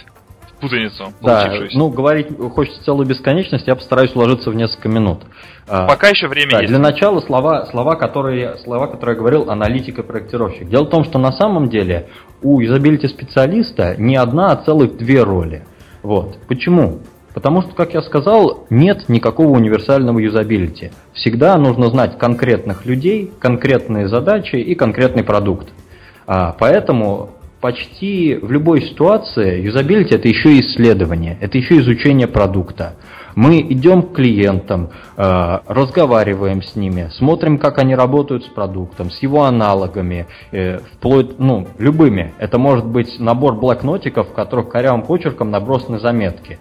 [0.61, 5.21] путаницу Да, ну, говорить хочется целую бесконечность, я постараюсь уложиться в несколько минут.
[5.69, 6.71] А, Пока еще время да, есть.
[6.71, 10.69] Для начала слова, слова, которые, слова, которые я говорил, аналитик и проектировщик.
[10.69, 12.09] Дело в том, что на самом деле
[12.43, 15.65] у юзабилити специалиста не одна, а целых две роли.
[16.03, 16.39] Вот.
[16.49, 17.01] Почему?
[17.35, 20.91] Потому что, как я сказал, нет никакого универсального юзабилити.
[21.13, 25.69] Всегда нужно знать конкретных людей, конкретные задачи и конкретный продукт.
[26.27, 32.95] А, поэтому почти в любой ситуации юзабилити это еще исследование, это еще изучение продукта.
[33.37, 39.23] Мы идем к клиентам, э, разговариваем с ними, смотрим, как они работают с продуктом, с
[39.23, 42.35] его аналогами, э, вплоть, ну, любыми.
[42.39, 46.59] Это может быть набор блокнотиков, в которых корявым почерком набросаны заметки.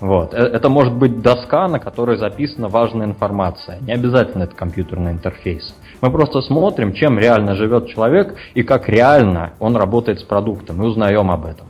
[0.00, 0.34] Вот.
[0.34, 3.78] Э, это может быть доска, на которой записана важная информация.
[3.80, 5.74] Не обязательно это компьютерный интерфейс.
[6.00, 10.86] Мы просто смотрим, чем реально живет человек и как реально он работает с продуктом, и
[10.86, 11.66] узнаем об этом.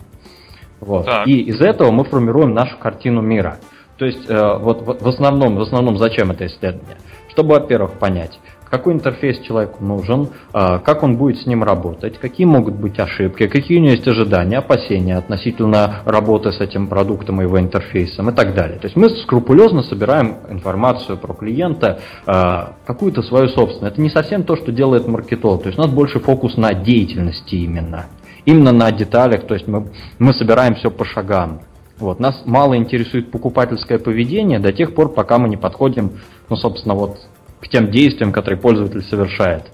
[0.80, 1.06] Вот.
[1.26, 3.58] И из этого мы формируем нашу картину мира.
[3.98, 6.96] То есть, э, вот, вот в основном, в основном, зачем это исследование?
[7.28, 8.38] Чтобы, во-первых, понять,
[8.70, 13.48] какой интерфейс человеку нужен, а, как он будет с ним работать, какие могут быть ошибки,
[13.48, 18.32] какие у него есть ожидания, опасения относительно работы с этим продуктом и его интерфейсом и
[18.32, 18.78] так далее.
[18.78, 23.92] То есть мы скрупулезно собираем информацию про клиента, а, какую-то свою собственную.
[23.92, 25.62] Это не совсем то, что делает маркетолог.
[25.62, 28.06] То есть у нас больше фокус на деятельности именно.
[28.44, 31.60] Именно на деталях, то есть мы, мы собираем все по шагам.
[31.98, 32.18] Вот.
[32.18, 36.12] Нас мало интересует покупательское поведение до тех пор, пока мы не подходим,
[36.48, 37.18] ну, собственно, вот
[37.60, 39.70] к тем действиям, которые пользователь совершает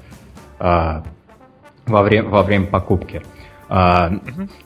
[0.58, 1.04] а,
[1.86, 3.22] во, время, во время покупки.
[3.68, 4.10] А.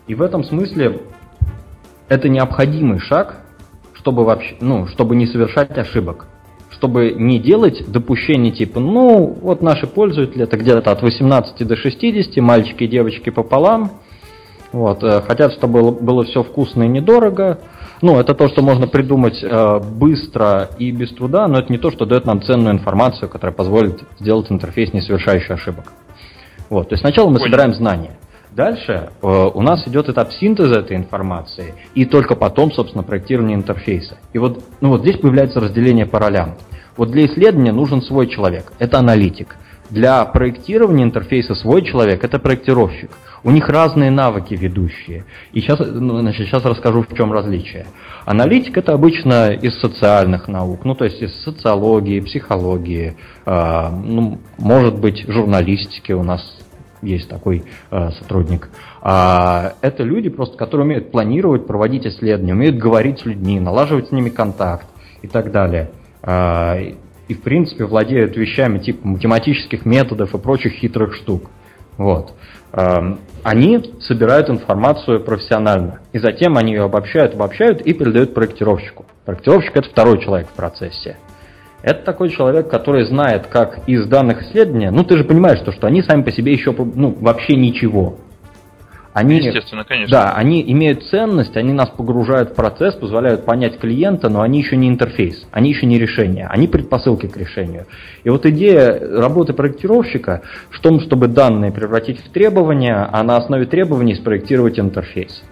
[0.06, 1.00] И в этом смысле
[2.08, 3.36] это необходимый шаг,
[3.94, 6.26] чтобы вообще, ну, чтобы не совершать ошибок.
[6.70, 12.36] Чтобы не делать допущений типа, ну, вот наши пользователи, это где-то от 18 до 60,
[12.38, 13.90] мальчики и девочки пополам,
[14.72, 17.58] вот, э, хотят, чтобы было, было все вкусно и недорого,
[18.02, 21.90] ну, это то, что можно придумать э, быстро и без труда, но это не то,
[21.90, 25.92] что дает нам ценную информацию, которая позволит сделать интерфейс, не совершающий ошибок.
[26.68, 27.46] Вот, то есть сначала мы Понял.
[27.46, 28.16] собираем знания.
[28.52, 34.18] Дальше э, у нас идет этап синтеза этой информации, и только потом, собственно, проектирование интерфейса.
[34.32, 36.56] И вот, ну вот здесь появляется разделение по ролям.
[36.96, 39.56] Вот для исследования нужен свой человек, это аналитик.
[39.90, 43.10] Для проектирования интерфейса свой человек– это проектировщик.
[43.42, 45.24] У них разные навыки ведущие.
[45.52, 47.86] И сейчас, ну, значит, сейчас расскажу, в чем различие.
[48.24, 54.98] Аналитик– это обычно из социальных наук, ну, то есть из социологии, психологии, э, ну, может
[54.98, 56.40] быть, журналистики у нас
[57.02, 58.68] есть такой э, сотрудник.
[59.02, 64.12] А это люди, просто, которые умеют планировать, проводить исследования, умеют говорить с людьми, налаживать с
[64.12, 64.86] ними контакт
[65.22, 65.90] и так далее.
[67.30, 71.48] И, в принципе, владеют вещами типа математических методов и прочих хитрых штук.
[71.96, 72.34] Вот.
[72.72, 79.06] Эм, они собирают информацию профессионально, и затем они ее обобщают, обобщают и передают проектировщику.
[79.24, 81.18] Проектировщик– это второй человек в процессе.
[81.82, 85.86] Это такой человек, который знает, как из данных исследования, ну ты же понимаешь, что, что
[85.86, 88.16] они сами по себе еще ну, вообще ничего.
[89.12, 90.16] Они, Естественно, конечно.
[90.16, 94.76] Да, они имеют ценность, они нас погружают в процесс, позволяют понять клиента, но они еще
[94.76, 97.86] не интерфейс, они еще не решение, они предпосылки к решению.
[98.22, 103.66] И вот идея работы проектировщика в том, чтобы данные превратить в требования, а на основе
[103.66, 105.42] требований спроектировать интерфейс.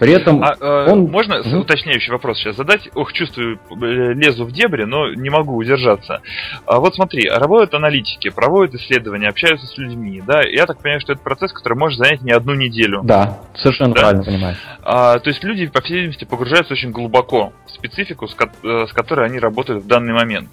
[0.00, 1.10] При этом а, он...
[1.10, 1.58] Можно mm-hmm.
[1.58, 2.88] уточняющий вопрос сейчас задать?
[2.94, 6.22] Ох, чувствую, э, лезу в дебри, но не могу удержаться.
[6.64, 10.40] А вот смотри, работают аналитики, проводят исследования, общаются с людьми, да?
[10.42, 13.02] Я так понимаю, что это процесс, который может занять не одну неделю.
[13.04, 14.00] Да, совершенно да?
[14.00, 14.56] правильно понимаешь.
[14.82, 18.86] А, то есть люди, по всей видимости, погружаются очень глубоко в специфику, с, ко- э,
[18.88, 20.48] с которой они работают в данный момент.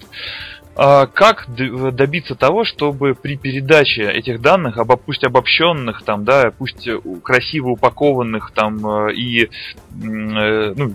[0.80, 6.88] А как добиться того, чтобы при передаче этих данных, об, пусть обобщенных, там, да, пусть
[7.24, 9.48] красиво упакованных там, э, и э,
[9.90, 10.94] ну,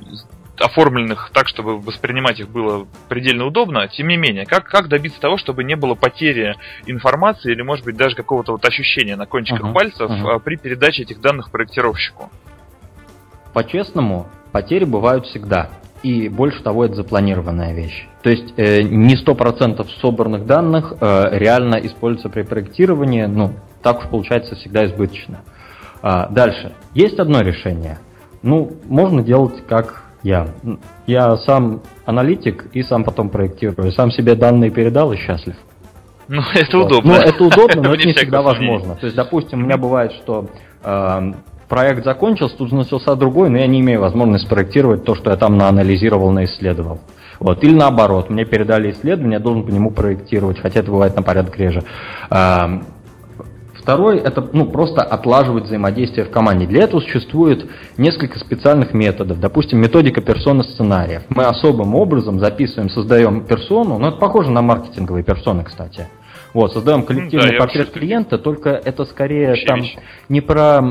[0.57, 5.35] оформленных так, чтобы воспринимать их было предельно удобно, тем не менее, как, как добиться того,
[5.35, 9.73] чтобы не было потери информации или, может быть, даже какого-то вот ощущения на кончиках uh-huh,
[9.73, 10.39] пальцев uh-huh.
[10.39, 12.31] при передаче этих данных проектировщику?
[13.53, 15.71] По-честному, потери бывают всегда.
[16.03, 18.07] И больше того, это запланированная вещь.
[18.23, 24.07] То есть э, не 100% собранных данных э, реально используется при проектировании, ну, так уж
[24.07, 25.41] получается всегда избыточно.
[26.01, 26.73] А, дальше.
[26.93, 27.99] Есть одно решение.
[28.41, 30.47] Ну, можно делать как я.
[31.05, 33.91] Я сам аналитик и сам потом проектирую.
[33.91, 35.55] Сам себе данные передал и счастлив.
[36.29, 36.91] Ну, это вот.
[36.91, 37.13] удобно.
[37.13, 38.95] Ну, это удобно, но это не всегда возможно.
[38.95, 40.47] То есть, допустим, у меня бывает, что
[40.81, 41.33] э,
[41.67, 45.57] проект закончился, тут начался другой, но я не имею возможности спроектировать то, что я там
[45.57, 47.01] наанализировал, наисследовал.
[47.43, 47.61] Вот.
[47.61, 51.57] Или наоборот, мне передали исследование, я должен по нему проектировать, хотя это бывает на порядок
[51.59, 51.83] реже.
[52.31, 52.79] Э,
[53.73, 56.65] Второй– это ну, просто отлаживать взаимодействие в команде.
[56.65, 59.41] Для этого существует несколько специальных методов.
[59.41, 61.23] Допустим, методика персона сценариев.
[61.27, 66.07] Мы особым образом записываем, создаем персону, ну это похоже на маркетинговые персоны, кстати.
[66.53, 69.97] Вот, создаем коллективный да, портрет клиента, только это скорее Вообще там вещь.
[70.29, 70.81] не про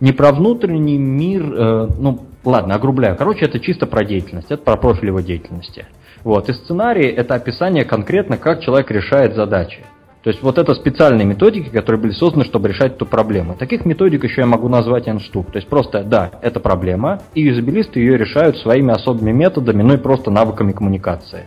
[0.00, 3.16] не про внутренний мир, э, ну ладно, огрубляю.
[3.16, 5.86] Короче, это чисто про деятельность, это про профиль его деятельности.
[6.24, 9.80] Вот, и сценарий это описание конкретно, как человек решает задачи.
[10.22, 13.54] То есть вот это специальные методики, которые были созданы, чтобы решать эту проблему.
[13.54, 15.50] Таких методик еще я могу назвать N штук.
[15.50, 19.96] То есть просто, да, это проблема, и юзабилисты ее решают своими особыми методами, ну и
[19.96, 21.46] просто навыками коммуникации.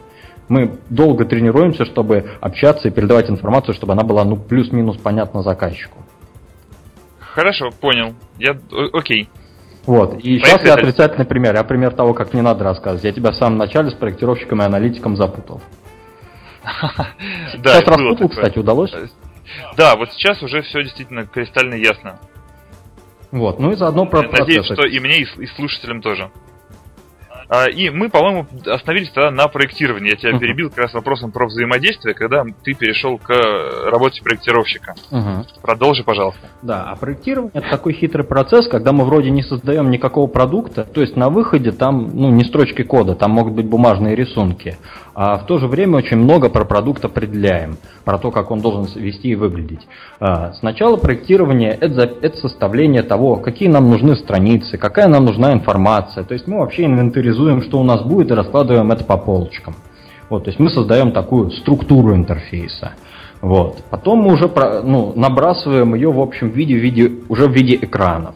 [0.50, 6.00] Мы долго тренируемся, чтобы общаться и передавать информацию, чтобы она была ну плюс-минус понятна заказчику.
[7.20, 8.16] Хорошо, понял.
[8.40, 8.58] Я
[8.92, 9.30] окей.
[9.86, 10.20] Вот.
[10.20, 11.56] И Поехали сейчас я отрицательный пример.
[11.56, 13.04] Я пример того, как не надо рассказывать.
[13.04, 15.62] Я тебя в самом начале с проектировщиком и аналитиком запутал.
[17.58, 18.92] Да, сейчас распутал, кстати, удалось?
[19.78, 22.20] Да, вот сейчас уже все действительно кристально ясно.
[23.32, 26.32] Вот, ну и заодно про Надеюсь, что и мне, и слушателям тоже.
[27.54, 30.10] А, и мы, по-моему, остановились тогда на проектировании.
[30.10, 30.40] Я тебя uh-huh.
[30.40, 33.30] перебил как раз вопросом про взаимодействие, когда ты перешел к
[33.92, 34.96] работе проектировщика.
[35.12, 35.46] Uh-huh.
[35.62, 36.48] Продолжи, пожалуйста.
[36.64, 41.02] Да, а проектирование это такой хитрый процесс, когда мы вроде не создаем никакого продукта, то
[41.02, 44.78] есть на выходе там ну, не строчки кода, там могут быть бумажные рисунки,
[45.16, 48.86] а в то же время очень много про продукт определяем, про то, как он должен
[49.00, 49.88] вести и выглядеть.
[50.20, 56.24] А, сначала проектирование это, составление того, какие нам нужны страницы, какая нам нужна информация.
[56.24, 59.76] То есть мы вообще инвентаризуем, что у нас будет, и раскладываем это по полочкам.
[60.30, 62.94] Вот, то есть мы создаем такую структуру интерфейса.
[63.42, 63.84] Вот.
[63.90, 64.50] Потом мы уже
[64.84, 68.36] ну, набрасываем ее в общем виде, в виде, уже в виде экранов.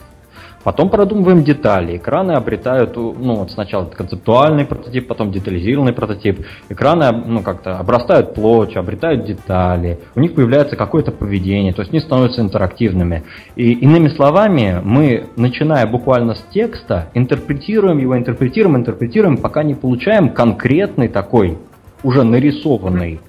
[0.67, 1.95] Потом продумываем детали.
[1.95, 6.45] Экраны обретают, ну вот сначала концептуальный прототип, потом детализированный прототип.
[6.67, 9.97] Экраны ну, как-то обрастают плотью, обретают детали.
[10.13, 13.23] У них появляется какое-то поведение, то есть они становятся интерактивными.
[13.55, 20.31] И иными словами, мы, начиная буквально с текста, интерпретируем его, интерпретируем, интерпретируем, пока не получаем
[20.31, 21.59] конкретный такой,
[22.03, 23.21] уже нарисованный,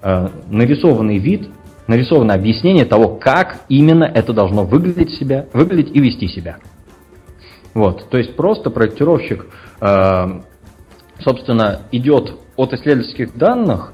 [0.00, 1.50] э, нарисованный вид
[1.88, 6.56] нарисованное объяснение того, как именно это должно выглядеть, себя, выглядеть и вести себя.
[7.76, 9.48] Вот, то есть просто проектировщик,
[9.82, 10.40] э,
[11.20, 13.92] собственно, идет от исследовательских данных,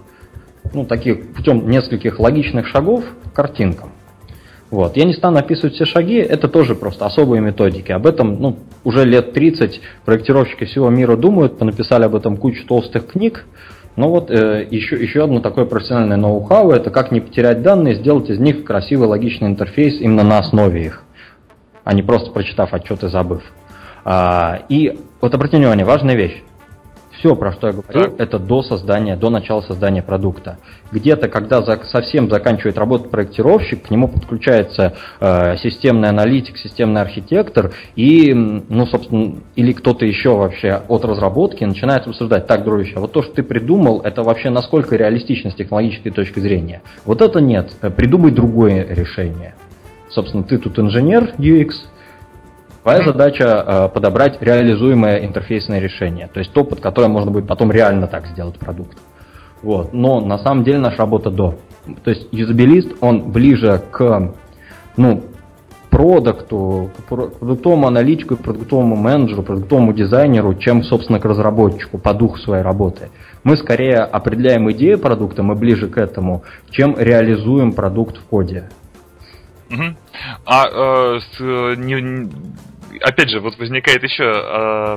[0.72, 3.90] ну, таких путем нескольких логичных шагов к картинкам.
[4.70, 4.96] Вот.
[4.96, 7.90] Я не стану описывать все шаги, это тоже просто особые методики.
[7.90, 13.08] Об этом ну, уже лет 30 проектировщики всего мира думают, понаписали об этом кучу толстых
[13.08, 13.46] книг.
[13.96, 18.30] Но вот э, еще, еще одно такое профессиональное ноу-хау, это как не потерять данные, сделать
[18.30, 21.02] из них красивый логичный интерфейс именно на основе их,
[21.82, 23.42] а не просто прочитав отчет и забыв.
[24.04, 26.42] А, и вот обратите внимание, важная вещь.
[27.22, 28.14] Все, про что я говорю, так.
[28.18, 30.58] это до создания, до начала создания продукта.
[30.90, 37.70] Где-то, когда за, совсем заканчивает работу проектировщик, к нему подключается э, системный аналитик, системный архитектор
[37.94, 43.22] и, ну, собственно, или кто-то еще вообще от разработки начинает обсуждать, так, дружище, вот то,
[43.22, 46.82] что ты придумал, это вообще насколько реалистично с технологической точки зрения.
[47.04, 49.54] Вот это нет, придумай другое решение.
[50.08, 51.70] Собственно, ты тут инженер UX,
[52.82, 57.70] Твоя задача э, подобрать реализуемое интерфейсное решение, то есть то, под которое можно будет потом
[57.70, 58.98] реально так сделать продукт.
[59.62, 59.92] Вот.
[59.92, 61.54] Но на самом деле наша работа до.
[62.02, 64.34] То есть юзабилист, он ближе к
[64.96, 65.22] ну,
[65.90, 67.02] продукту, к
[67.38, 73.10] продуктовому аналитику, продуктовому менеджеру, продуктовому дизайнеру, чем, собственно, к разработчику по духу своей работы.
[73.44, 78.70] Мы скорее определяем идею продукта, мы ближе к этому, чем реализуем продукт в коде.
[79.70, 79.96] Угу.
[80.46, 81.40] А э, с,
[81.76, 82.28] не,
[83.00, 84.96] опять же, вот возникает еще э,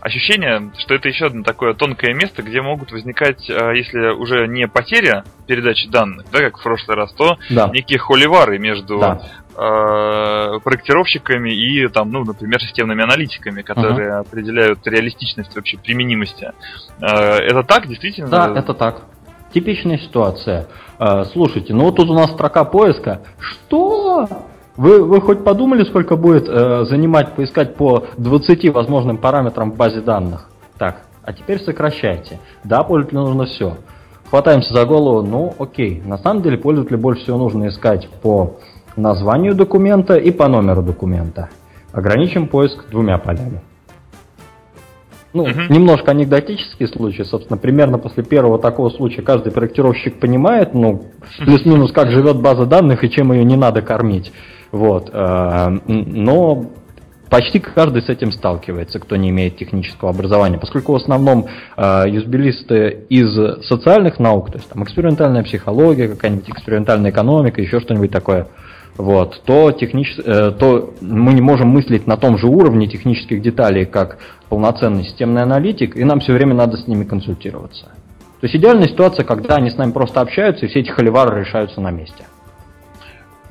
[0.00, 4.68] ощущение, что это еще одно такое тонкое место, где могут возникать, э, если уже не
[4.68, 7.68] потеря передачи данных, да, как в прошлый раз, то да.
[7.72, 9.20] некие холивары между да.
[9.54, 14.20] э, проектировщиками и, там, ну, например, системными аналитиками, которые uh-huh.
[14.20, 16.52] определяют реалистичность вообще применимости.
[17.00, 18.28] Э, это так, действительно?
[18.28, 19.02] Да, это так.
[19.52, 20.66] Типичная ситуация.
[20.98, 23.22] Э, слушайте, ну вот тут у нас строка поиска.
[23.38, 24.28] Что?
[24.76, 30.00] Вы, вы хоть подумали, сколько будет э, занимать поискать по 20 возможным параметрам в базе
[30.00, 30.48] данных?
[30.78, 32.38] Так, а теперь сокращайте.
[32.62, 33.76] Да, пользователю нужно все.
[34.28, 36.02] Хватаемся за голову, ну окей.
[36.04, 38.56] На самом деле пользователю больше всего нужно искать по
[38.96, 41.48] названию документа и по номеру документа.
[41.92, 43.60] Ограничим поиск двумя полями.
[45.32, 45.60] Ну, угу.
[45.68, 51.04] немножко анекдотический случай, собственно, примерно после первого такого случая каждый проектировщик понимает, ну,
[51.38, 54.32] плюс-минус, как живет база данных и чем ее не надо кормить.
[54.76, 55.10] Вот.
[55.12, 56.66] Э, но
[57.30, 61.46] почти каждый с этим сталкивается, кто не имеет технического образования, поскольку в основном
[61.76, 68.10] э, юзбилисты из социальных наук, то есть там экспериментальная психология, какая-нибудь экспериментальная экономика, еще что-нибудь
[68.10, 68.48] такое,
[68.98, 70.14] вот, то, технич...
[70.24, 74.18] Э, то мы не можем мыслить на том же уровне технических деталей, как
[74.48, 77.86] полноценный системный аналитик, и нам все время надо с ними консультироваться.
[78.40, 81.80] То есть идеальная ситуация, когда они с нами просто общаются, и все эти холивары решаются
[81.80, 82.24] на месте.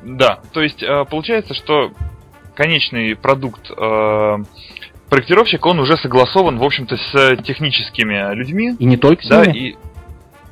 [0.06, 1.92] Да, то есть э, получается, что
[2.54, 4.38] конечный продукт э,
[5.10, 8.76] проектировщик, он уже согласован, в общем-то, с техническими людьми.
[8.78, 9.76] И не только с да, ними.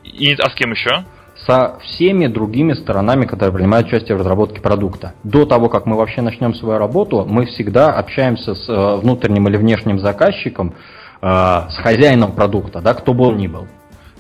[0.03, 1.05] И, и, а с кем еще?
[1.45, 5.13] Со всеми другими сторонами, которые принимают участие в разработке продукта.
[5.23, 9.57] До того, как мы вообще начнем свою работу, мы всегда общаемся с э, внутренним или
[9.57, 10.73] внешним заказчиком,
[11.21, 13.65] с хозяином продукта, да, кто бы он ни был.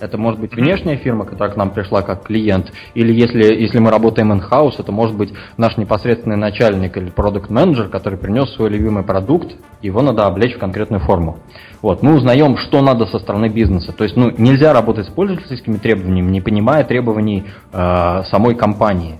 [0.03, 3.89] Это может быть внешняя фирма, которая к нам пришла как клиент, или если, если мы
[3.89, 9.03] работаем in-house, это может быть наш непосредственный начальник или продукт менеджер который принес свой любимый
[9.03, 11.37] продукт, его надо облечь в конкретную форму.
[11.81, 13.93] Вот, мы узнаем, что надо со стороны бизнеса.
[13.93, 19.19] То есть ну, нельзя работать с пользовательскими требованиями, не понимая требований э, самой компании.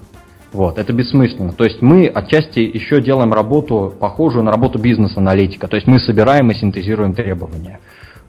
[0.52, 1.54] Вот, это бессмысленно.
[1.54, 5.70] То есть мы отчасти еще делаем работу, похожую на работу бизнес-аналитика.
[5.70, 7.80] То есть мы собираем и синтезируем требования.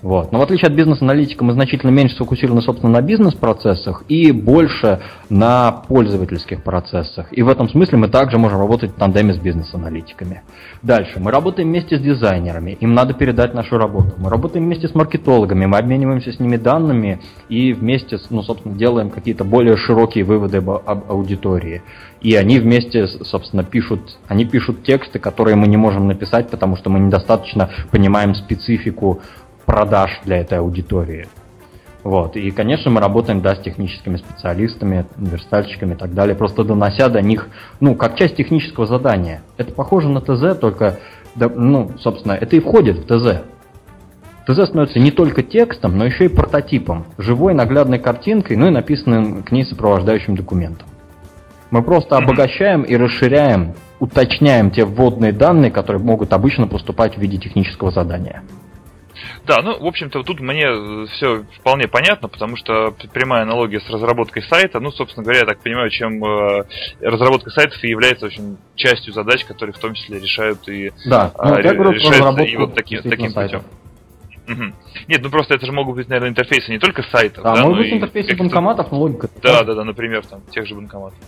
[0.05, 0.33] Вот.
[0.33, 5.01] Но в отличие от бизнес-аналитика мы значительно меньше сфокусированы, собственно, на бизнес-процессах и больше
[5.31, 7.29] на пользовательских процессах.
[7.31, 10.43] И в этом смысле мы также можем работать в тандеме с бизнес-аналитиками.
[10.83, 11.21] Дальше.
[11.21, 12.73] Мы работаем вместе с дизайнерами.
[12.81, 14.13] Им надо передать нашу работу.
[14.19, 15.65] Мы работаем вместе с маркетологами.
[15.65, 20.69] Мы обмениваемся с ними данными и вместе, ну, собственно, делаем какие-то более широкие выводы об,
[20.69, 21.81] об аудитории.
[22.21, 26.91] И они вместе, собственно, пишут, они пишут тексты, которые мы не можем написать, потому что
[26.91, 29.23] мы недостаточно понимаем специфику
[29.65, 31.27] продаж для этой аудитории.
[32.05, 32.37] Вот.
[32.37, 37.23] И, конечно, мы работаем, да, с техническими специалистами, верстальщиками и так далее, просто донося до
[37.23, 37.49] них,
[37.81, 39.43] ну, как часть технического задания.
[39.57, 40.99] Это похоже на ТЗ, только,
[41.35, 43.43] да, ну, собственно, это и входит в ТЗ.
[44.47, 49.43] ТЗ становится не только текстом, но еще и прототипом, живой наглядной картинкой, ну и написанным
[49.43, 50.87] к ней сопровождающим документом.
[51.71, 57.39] Мы просто обогащаем и расширяем, уточняем те вводные данные, которые могут обычно поступать в виде
[57.39, 58.43] технического задания.
[59.47, 63.89] Да, ну, в общем-то, тут мне э, все вполне понятно, потому что прямая аналогия с
[63.91, 66.65] разработкой сайта, ну, собственно говоря, я так понимаю, чем э,
[67.01, 71.55] разработка сайтов и является очень частью задач, которые в том числе решают и да, ну,
[71.55, 73.63] э, решаются и вот таки, таким сайтов.
[73.63, 73.85] путем.
[74.47, 74.73] Угу.
[75.09, 77.79] Нет, ну просто это же могут быть, наверное, интерфейсы не только сайтов, да, да могут
[77.79, 79.29] быть интерфейсы банкоматов, но логика.
[79.43, 81.19] Да, да, да, например, там, тех же банкоматов.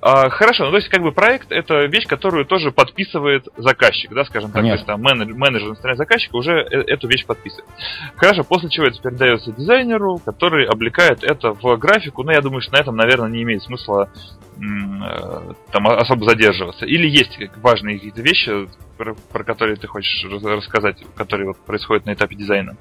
[0.00, 4.24] А, хорошо, ну то есть как бы проект это вещь, которую тоже подписывает заказчик, да,
[4.24, 4.76] скажем так, Конечно.
[4.76, 7.68] то есть там менеджер, менеджер на стороне заказчика уже э, эту вещь подписывает.
[8.14, 12.74] Хорошо, после чего это передается дизайнеру, который облекает это в графику, но я думаю, что
[12.74, 14.08] на этом, наверное, не имеет смысла
[14.56, 16.86] э, там особо задерживаться.
[16.86, 22.12] Или есть важные какие-то вещи, про, про которые ты хочешь рассказать, которые вот происходят на
[22.12, 22.76] этапе дизайна?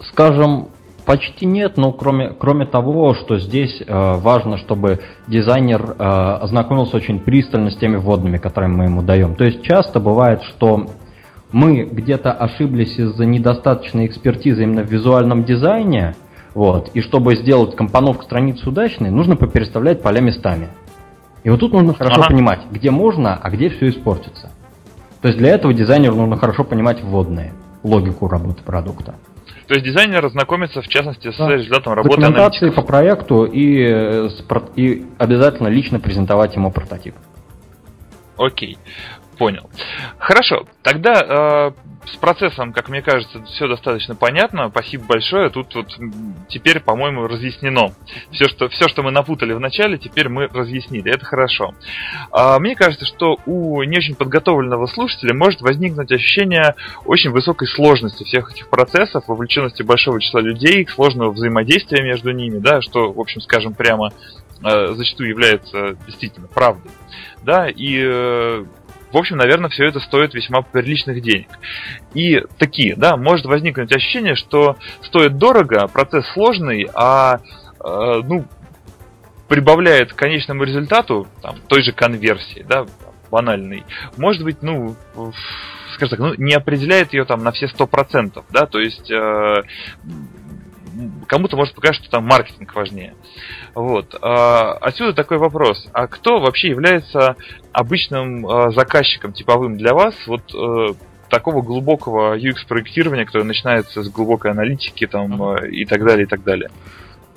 [0.00, 0.70] Скажем,
[1.08, 7.18] Почти нет, но кроме, кроме того, что здесь э, важно, чтобы дизайнер э, ознакомился очень
[7.18, 9.34] пристально с теми вводными, которые мы ему даем.
[9.34, 10.90] То есть часто бывает, что
[11.50, 16.14] мы где-то ошиблись из-за недостаточной экспертизы именно в визуальном дизайне,
[16.52, 20.68] вот, и чтобы сделать компоновку страниц удачной, нужно попереставлять поля местами.
[21.42, 22.28] И вот тут нужно хорошо ага.
[22.28, 24.50] понимать, где можно, а где все испортится.
[25.22, 29.14] То есть для этого дизайнеру нужно хорошо понимать вводные, логику работы продукта.
[29.68, 31.50] То есть дизайнер знакомится, в частности, с да.
[31.50, 34.28] результатом работы Документации по проекту и, э,
[34.76, 37.14] и обязательно лично презентовать ему прототип.
[38.38, 38.78] Окей.
[39.36, 39.68] Понял.
[40.18, 40.64] Хорошо.
[40.82, 41.70] Тогда э,
[42.12, 44.68] с процессом, как мне кажется, все достаточно понятно.
[44.70, 45.50] Спасибо большое.
[45.50, 45.86] Тут вот
[46.48, 47.92] теперь, по-моему, разъяснено.
[48.30, 51.12] Все что, все, что мы напутали в начале, теперь мы разъяснили.
[51.12, 51.74] Это хорошо.
[52.30, 58.24] А, мне кажется, что у не очень подготовленного слушателя может возникнуть ощущение очень высокой сложности
[58.24, 63.40] всех этих процессов, вовлеченности большого числа людей, сложного взаимодействия между ними, да, что, в общем,
[63.40, 64.12] скажем прямо,
[64.64, 66.90] э, зачастую является действительно правдой.
[67.42, 68.64] Да, и э,
[69.12, 71.48] в общем, наверное, все это стоит весьма приличных денег.
[72.14, 77.40] И такие, да, может возникнуть ощущение, что стоит дорого, процесс сложный, а
[77.84, 78.46] э, ну,
[79.48, 82.86] прибавляет к конечному результату там, той же конверсии, да,
[83.30, 83.84] банальный,
[84.16, 84.96] может быть, ну,
[85.94, 89.62] скажем так, ну, не определяет ее там на все сто процентов, да, то есть э,
[91.26, 93.14] кому-то может показаться, что там маркетинг важнее.
[93.74, 94.16] Вот.
[94.20, 95.88] А, отсюда такой вопрос.
[95.92, 97.36] А кто вообще является
[97.72, 100.14] обычным а, заказчиком типовым для вас?
[100.26, 100.94] Вот э,
[101.28, 105.68] такого глубокого UX-проектирования, которое начинается с глубокой аналитики там, uh-huh.
[105.68, 106.70] и так далее, и так далее.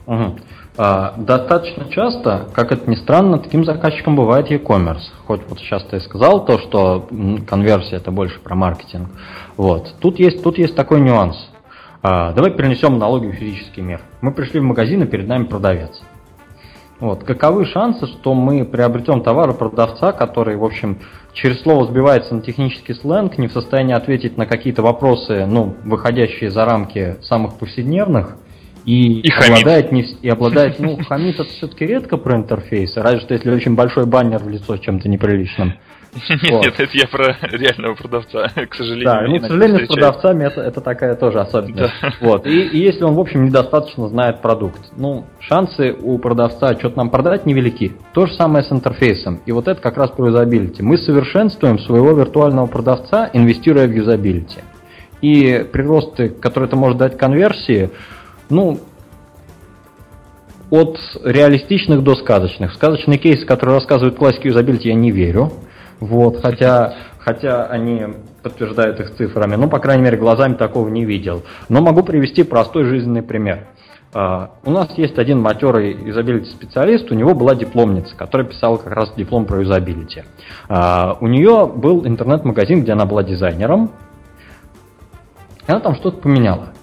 [0.05, 0.39] Uh-huh.
[0.77, 5.11] А, достаточно часто, как это ни странно, таким заказчиком бывает e-commerce.
[5.27, 7.07] Хоть вот сейчас ты сказал то, что
[7.47, 9.09] конверсия это больше про маркетинг.
[9.57, 9.93] Вот.
[9.99, 11.50] Тут есть, тут есть такой нюанс.
[12.03, 14.01] А, давай перенесем аналогию в физический мир.
[14.21, 16.01] Мы пришли в магазин, и перед нами продавец.
[16.99, 17.23] Вот.
[17.23, 20.99] Каковы шансы, что мы приобретем товар у продавца, который, в общем,
[21.33, 26.51] через слово сбивается на технический сленг, не в состоянии ответить на какие-то вопросы, ну, выходящие
[26.51, 28.37] за рамки самых повседневных,
[28.85, 33.33] и, и обладает, не, и обладает, ну, хамит это все-таки редко про интерфейсы, разве что
[33.33, 35.73] если очень большой баннер в лицо чем-то неприличным.
[36.29, 39.05] Нет, нет, это я про реального продавца, к сожалению.
[39.05, 41.93] Да, ну, к сожалению, с продавцами это, это такая тоже особенность.
[42.01, 42.13] Да.
[42.19, 42.45] Вот.
[42.45, 47.09] И, и если он, в общем, недостаточно знает продукт, ну, шансы у продавца что-то нам
[47.09, 47.93] продать невелики.
[48.13, 49.39] То же самое с интерфейсом.
[49.45, 50.83] И вот это как раз про юзабилити.
[50.83, 54.59] Мы совершенствуем своего виртуального продавца, инвестируя в юзабилити.
[55.21, 57.89] И приросты, которые это может дать конверсии,
[58.49, 58.79] ну,
[60.69, 62.73] от реалистичных до сказочных.
[62.73, 65.51] Сказочные кейсы, которые рассказывают классики юзабилити, я не верю.
[66.01, 68.07] Вот, хотя, хотя они
[68.41, 69.55] подтверждают их цифрами.
[69.55, 71.43] Ну, по крайней мере, глазами такого не видел.
[71.69, 73.67] Но могу привести простой жизненный пример.
[74.13, 78.91] Uh, у нас есть один матерый юзабилити специалист, у него была дипломница, которая писала как
[78.91, 80.23] раз диплом про юзабилити.
[80.67, 83.91] Uh, у нее был интернет-магазин, где она была дизайнером,
[85.65, 86.73] она там что-то поменяла.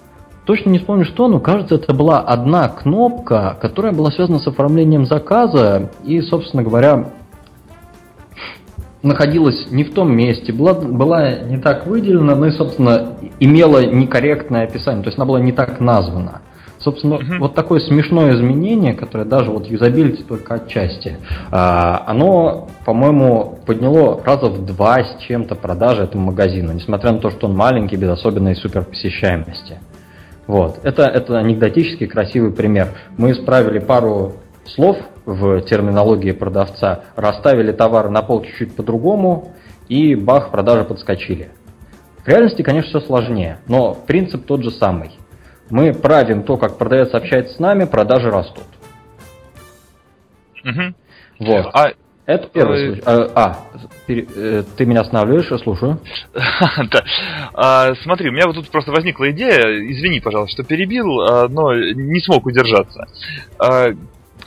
[0.45, 5.05] Точно не вспомню что, но кажется, это была одна кнопка, которая была связана с оформлением
[5.05, 7.11] заказа и, собственно говоря,
[9.01, 14.63] находилась не в том месте, была, была не так выделена, ну и, собственно, имела некорректное
[14.65, 16.41] описание, то есть она была не так названа.
[16.79, 17.39] Собственно, uh-huh.
[17.39, 21.17] вот такое смешное изменение, которое даже вот юзабилити только отчасти,
[21.51, 27.31] а, оно, по-моему, подняло раза в два с чем-то продажи этому магазину, несмотря на то,
[27.31, 29.79] что он маленький, без особенной суперпосещаемости.
[30.47, 30.79] Вот.
[30.83, 32.87] Это, это анекдотический красивый пример.
[33.17, 34.35] Мы исправили пару
[34.65, 34.97] слов
[35.29, 39.53] в терминологии продавца, расставили товар на пол чуть-чуть по-другому,
[39.87, 41.49] и бах, продажи подскочили.
[42.23, 45.11] В реальности, конечно, все сложнее, но принцип тот же самый.
[45.69, 48.65] Мы правим то, как продавец общается с нами, продажи растут.
[50.63, 51.45] Угу.
[51.47, 51.65] Вот.
[51.73, 51.91] А
[52.25, 53.03] это первый случай.
[53.05, 53.57] А, а
[54.07, 55.99] э, ты меня останавливаешь, я слушаю.
[56.33, 57.03] да.
[57.53, 59.61] А, смотри, у меня вот тут просто возникла идея,
[59.91, 63.07] извини, пожалуйста, что перебил, а, но не смог удержаться.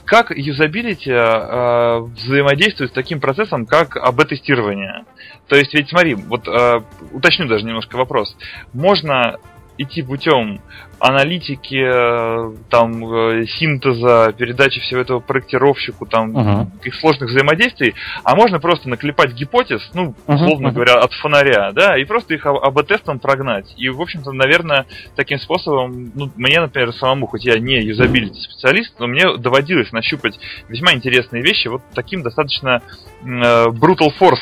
[0.05, 5.05] Как юзабилити э, взаимодействует с таким процессом, как АБ-тестирование?
[5.47, 6.81] То есть, ведь смотри, вот э,
[7.11, 8.35] уточню даже немножко вопрос.
[8.73, 9.37] Можно
[9.77, 10.61] идти путем
[10.99, 16.77] аналитики, э, там, э, синтеза, передачи всего этого проектировщику, там, uh-huh.
[16.77, 17.93] каких сложных взаимодействий,
[18.23, 20.71] а можно просто наклепать гипотез, ну, условно uh-huh.
[20.71, 23.73] говоря, от фонаря, да, и просто их АБ-тестом прогнать.
[23.75, 24.85] И, в общем-то, наверное,
[25.17, 30.39] таким способом, ну, мне, например, самому, хоть я не юзабилити специалист, но мне доводилось нащупать
[30.69, 32.81] весьма интересные вещи вот таким достаточно
[33.23, 34.37] э, brutal force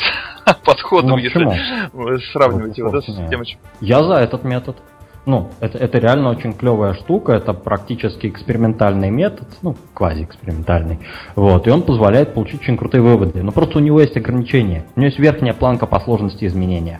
[0.63, 3.41] подходом, ну, если сравнивать его, да, с тем,
[3.79, 4.77] Я за этот метод.
[5.25, 10.99] Ну, это, это реально очень клевая штука, это практически экспериментальный метод, ну, квазиэкспериментальный.
[11.35, 13.43] Вот, и он позволяет получить очень крутые выводы.
[13.43, 14.85] Но просто у него есть ограничения.
[14.95, 16.99] У него есть верхняя планка по сложности изменения.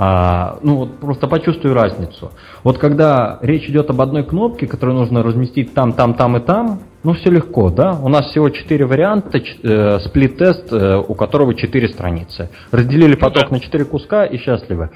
[0.00, 2.30] А, ну вот просто почувствую разницу.
[2.62, 6.80] Вот когда речь идет об одной кнопке, которую нужно разместить там, там, там и там,
[7.02, 7.98] ну все легко, да?
[8.00, 12.48] У нас всего четыре варианта, э, сплит-тест, э, у которого четыре страницы.
[12.70, 14.90] Разделили поток на четыре куска и счастливы.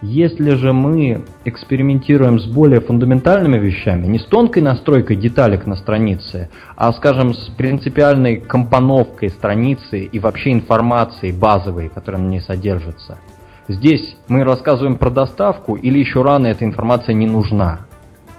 [0.00, 6.50] Если же мы экспериментируем с более фундаментальными вещами, не с тонкой настройкой деталек на странице,
[6.76, 13.18] а, скажем, с принципиальной компоновкой страницы и вообще информации базовой, которая на ней содержится,
[13.66, 17.80] здесь мы рассказываем про доставку или еще рано эта информация не нужна.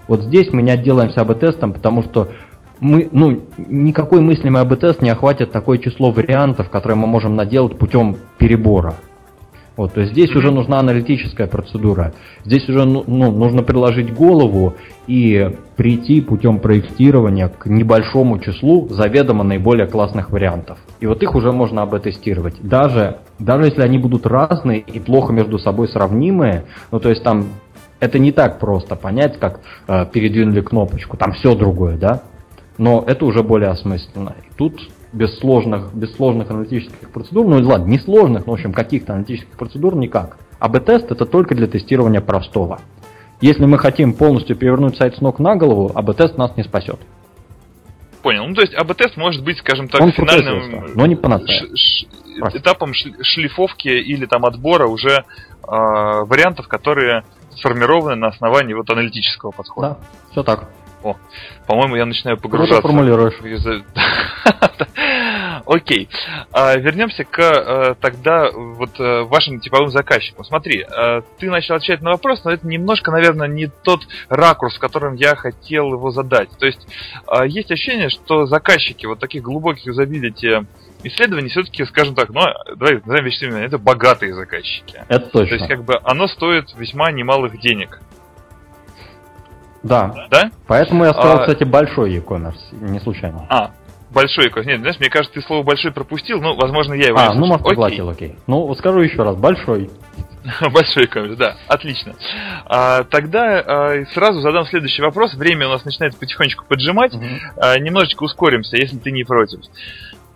[0.07, 2.29] Вот здесь мы не отделаемся АБ-тестом, потому что
[2.79, 8.15] мы, ну, никакой мыслимый АБ-тест не охватит такое число вариантов, которые мы можем наделать путем
[8.37, 8.95] перебора.
[9.79, 12.11] Вот, то есть здесь уже нужна аналитическая процедура.
[12.43, 14.73] Здесь уже ну, ну, нужно приложить голову
[15.07, 20.79] и прийти путем проектирования к небольшому числу заведомо наиболее классных вариантов.
[20.99, 22.55] И вот их уже можно об-тестировать.
[22.61, 27.45] Даже, даже если они будут разные и плохо между собой сравнимые, ну то есть там
[28.01, 32.23] это не так просто понять, как э, передвинули кнопочку, там все другое, да?
[32.77, 34.35] Но это уже более осмысленно.
[34.45, 34.81] И тут
[35.11, 39.57] без сложных, без сложных аналитических процедур, ну ладно, не сложных, но в общем каких-то аналитических
[39.57, 40.37] процедур никак.
[40.59, 42.79] АБ-тест это только для тестирования простого.
[43.41, 46.99] Если мы хотим полностью перевернуть сайт с ног на голову, АБ-тест нас не спасет.
[48.21, 48.45] Понял.
[48.45, 52.93] Ну, то есть АБ-тест может быть, скажем так, Он финальным но не ш- ш- этапом
[52.93, 55.23] шлифовки или там отбора уже э,
[55.63, 57.23] вариантов, которые
[57.55, 59.87] сформированы на основании вот аналитического подхода.
[59.89, 59.97] Да,
[60.31, 60.69] все так.
[61.03, 61.15] О,
[61.67, 62.81] по-моему, я начинаю погружаться.
[62.81, 63.35] Круто формулируешь.
[65.65, 66.09] Окей.
[66.51, 70.43] А, вернемся к а, тогда вот а, вашим типовым заказчикам.
[70.43, 75.15] Смотри, а, ты начал отвечать на вопрос, но это немножко, наверное, не тот ракурс, которым
[75.15, 76.49] я хотел его задать.
[76.57, 76.87] То есть
[77.27, 80.65] а, есть ощущение, что заказчики вот таких глубоких юзабилити
[81.03, 82.41] исследований все-таки, скажем так, ну,
[82.75, 85.03] давай назовем вещи это богатые заказчики.
[85.07, 85.47] Это точно.
[85.47, 88.01] То есть, как бы, оно стоит весьма немалых денег.
[89.83, 90.27] Да.
[90.29, 90.51] Да?
[90.67, 91.39] Поэтому я сказал, а...
[91.39, 93.45] кстати, большой e-commerce, не случайно.
[93.49, 93.71] А,
[94.11, 94.65] большой e-commerce.
[94.65, 97.65] Нет, знаешь, мне кажется, ты слово большой пропустил, ну, возможно, я его А, ну, может,
[97.65, 98.35] поглотил, окей.
[98.47, 99.89] Ну, скажу еще раз, большой.
[100.71, 102.15] Большой e-commerce, да, отлично.
[102.65, 105.33] А, тогда а, сразу задам следующий вопрос.
[105.33, 107.13] Время у нас начинает потихонечку поджимать.
[107.13, 107.25] Угу.
[107.57, 109.59] А, немножечко ускоримся, если ты не против.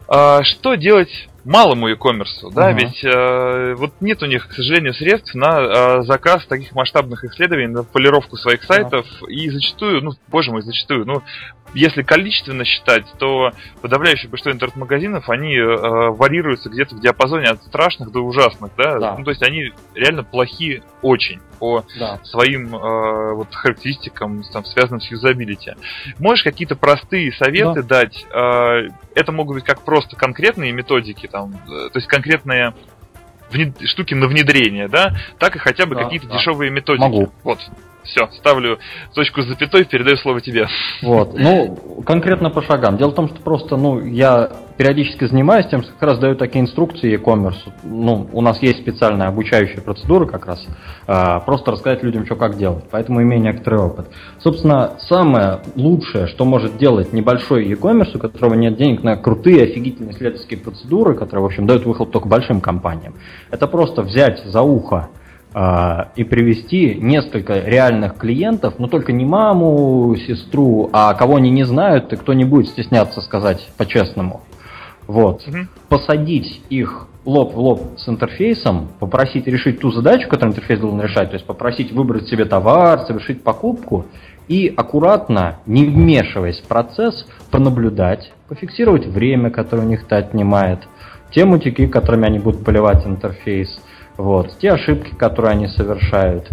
[0.09, 2.79] А, что делать малому e-commerce, да, uh-huh.
[2.79, 7.67] ведь э, вот нет у них, к сожалению, средств на э, заказ таких масштабных исследований,
[7.67, 9.29] на полировку своих сайтов, uh-huh.
[9.29, 11.21] и зачастую, ну, боже мой, зачастую, ну,
[11.73, 15.65] если количественно считать, то подавляющее большинство интернет-магазинов, они э,
[16.09, 19.15] варьируются где-то в диапазоне от страшных до ужасных, да, да.
[19.17, 22.19] ну, то есть они реально плохи очень по да.
[22.23, 25.73] своим э, вот характеристикам, там, связанным с юзабилити.
[26.19, 28.01] Можешь какие-то простые советы да.
[28.01, 28.25] дать?
[28.33, 32.73] Э, это могут быть как просто конкретные методики, там, э, то есть конкретные
[33.85, 36.35] штуки на внедрение, да, так и хотя бы да, какие-то да.
[36.37, 37.01] дешевые методики.
[37.01, 37.33] Могу.
[37.43, 37.59] Вот.
[38.03, 38.79] Все, ставлю
[39.13, 40.67] точку с запятой, передаю слово тебе.
[41.01, 42.97] Вот, ну, конкретно по шагам.
[42.97, 46.61] Дело в том, что просто, ну, я периодически занимаюсь тем, что как раз даю такие
[46.61, 47.71] инструкции e-commerce.
[47.83, 50.65] Ну, у нас есть специальная обучающая процедура как раз.
[51.07, 52.85] А, просто рассказать людям, что как делать.
[52.91, 54.07] Поэтому имею некоторый опыт.
[54.39, 60.13] Собственно, самое лучшее, что может делать небольшой e-commerce, у которого нет денег на крутые, офигительные
[60.13, 63.13] исследовательские процедуры, которые, в общем, дают выхлоп только большим компаниям,
[63.51, 65.09] это просто взять за ухо
[65.55, 72.11] и привести несколько реальных клиентов, но только не маму, сестру, а кого они не знают,
[72.11, 74.41] и кто не будет стесняться сказать по-честному.
[75.05, 75.47] Вот.
[75.47, 75.57] Угу.
[75.89, 81.29] Посадить их лоб в лоб с интерфейсом, попросить решить ту задачу, которую интерфейс должен решать,
[81.29, 84.05] то есть попросить выбрать себе товар, совершить покупку,
[84.47, 90.79] и аккуратно, не вмешиваясь в процесс, пронаблюдать, пофиксировать время, которое у них это отнимает,
[91.31, 93.79] те мутики, которыми они будут поливать интерфейс–
[94.17, 96.49] вот, те ошибки, которые они совершают.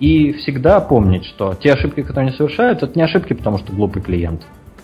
[0.00, 4.02] И всегда помнить, что те ошибки, которые они совершают, это не ошибки, потому что глупый
[4.02, 4.42] клиент.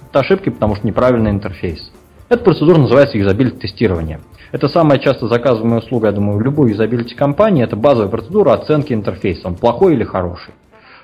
[0.08, 1.90] Это ошибки, потому что неправильный интерфейс.
[2.28, 4.20] Эта процедура называется юзабилити тестирование.
[4.52, 7.64] Это самая часто заказываемая услуга, я думаю, в любой юзабилити компании.
[7.64, 10.54] Это базовая процедура оценки интерфейса, он плохой или хороший.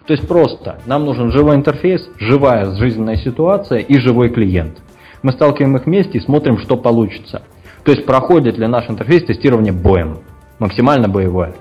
[0.06, 4.78] То есть просто нам нужен живой интерфейс, живая жизненная ситуация и живой клиент.
[5.22, 7.42] Мы сталкиваем их вместе и смотрим, что получится.
[7.84, 10.18] То есть проходит ли наш интерфейс тестирование боем
[10.58, 11.54] максимально боевое.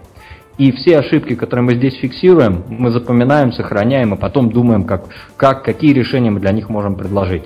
[0.58, 5.64] И все ошибки, которые мы здесь фиксируем, мы запоминаем, сохраняем, и потом думаем, как, как,
[5.64, 7.46] какие решения мы для них можем предложить.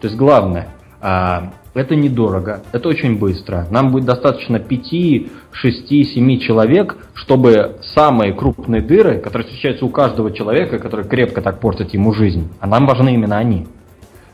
[0.00, 0.68] То есть главное,
[1.00, 3.66] а, это недорого, это очень быстро.
[3.70, 10.30] Нам будет достаточно 5, 6, 7 человек, чтобы самые крупные дыры, которые встречаются у каждого
[10.30, 13.66] человека, которые крепко так портят ему жизнь, а нам важны именно они,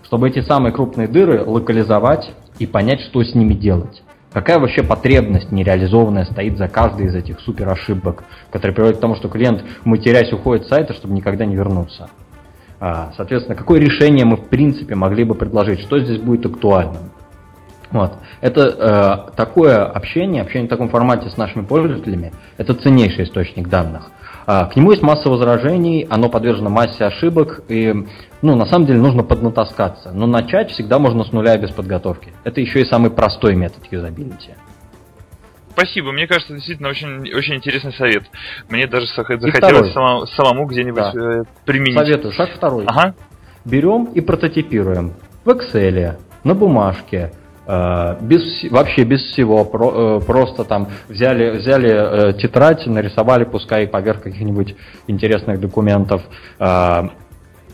[0.05, 4.03] чтобы эти самые крупные дыры локализовать и понять, что с ними делать.
[4.33, 9.17] Какая вообще потребность нереализованная стоит за каждой из этих супер ошибок, которые приводят к тому,
[9.17, 12.11] что клиент, матерясь, уходит с сайта, чтобы никогда не вернуться?
[12.79, 17.11] А, соответственно, какое решение мы в принципе могли бы предложить, что здесь будет актуальным?
[17.91, 18.13] Вот.
[18.41, 24.13] Это э, такое общение, общение в таком формате с нашими пользователями, это ценнейший источник данных.
[24.47, 27.95] А, к нему есть масса возражений, оно подвержено массе ошибок, и,
[28.43, 30.13] ну, на самом деле нужно поднатаскаться.
[30.13, 32.33] Но начать всегда можно с нуля без подготовки.
[32.45, 34.55] Это еще и самый простой метод юзабилити.
[35.73, 38.25] Спасибо, мне кажется, действительно очень, очень интересный совет.
[38.69, 41.41] Мне даже захотелось самому, самому где-нибудь да.
[41.41, 41.99] Э, применить.
[41.99, 42.33] Советую.
[42.33, 42.85] Шаг второй.
[42.87, 43.15] Ага.
[43.65, 45.15] Берем и прототипируем
[45.45, 47.33] в Excel, на бумажке,
[48.21, 54.23] без, вообще без всего, про, э, просто там взяли, взяли э, тетрадь, нарисовали, пускай поверх
[54.23, 54.75] каких-нибудь
[55.07, 56.23] интересных документов,
[56.59, 57.03] э,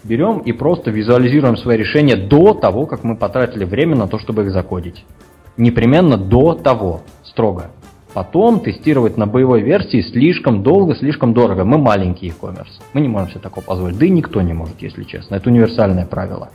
[0.05, 4.43] берем и просто визуализируем свои решения до того, как мы потратили время на то, чтобы
[4.45, 5.05] их закодить.
[5.57, 7.71] Непременно до того, строго.
[8.13, 11.65] Потом тестировать на боевой версии слишком долго, слишком дорого.
[11.65, 12.81] Мы маленький e-commerce.
[12.95, 13.99] Мы не можем себе такого позволить.
[13.99, 15.35] Да и никто не может, если честно.
[15.35, 16.49] Это универсальное правило.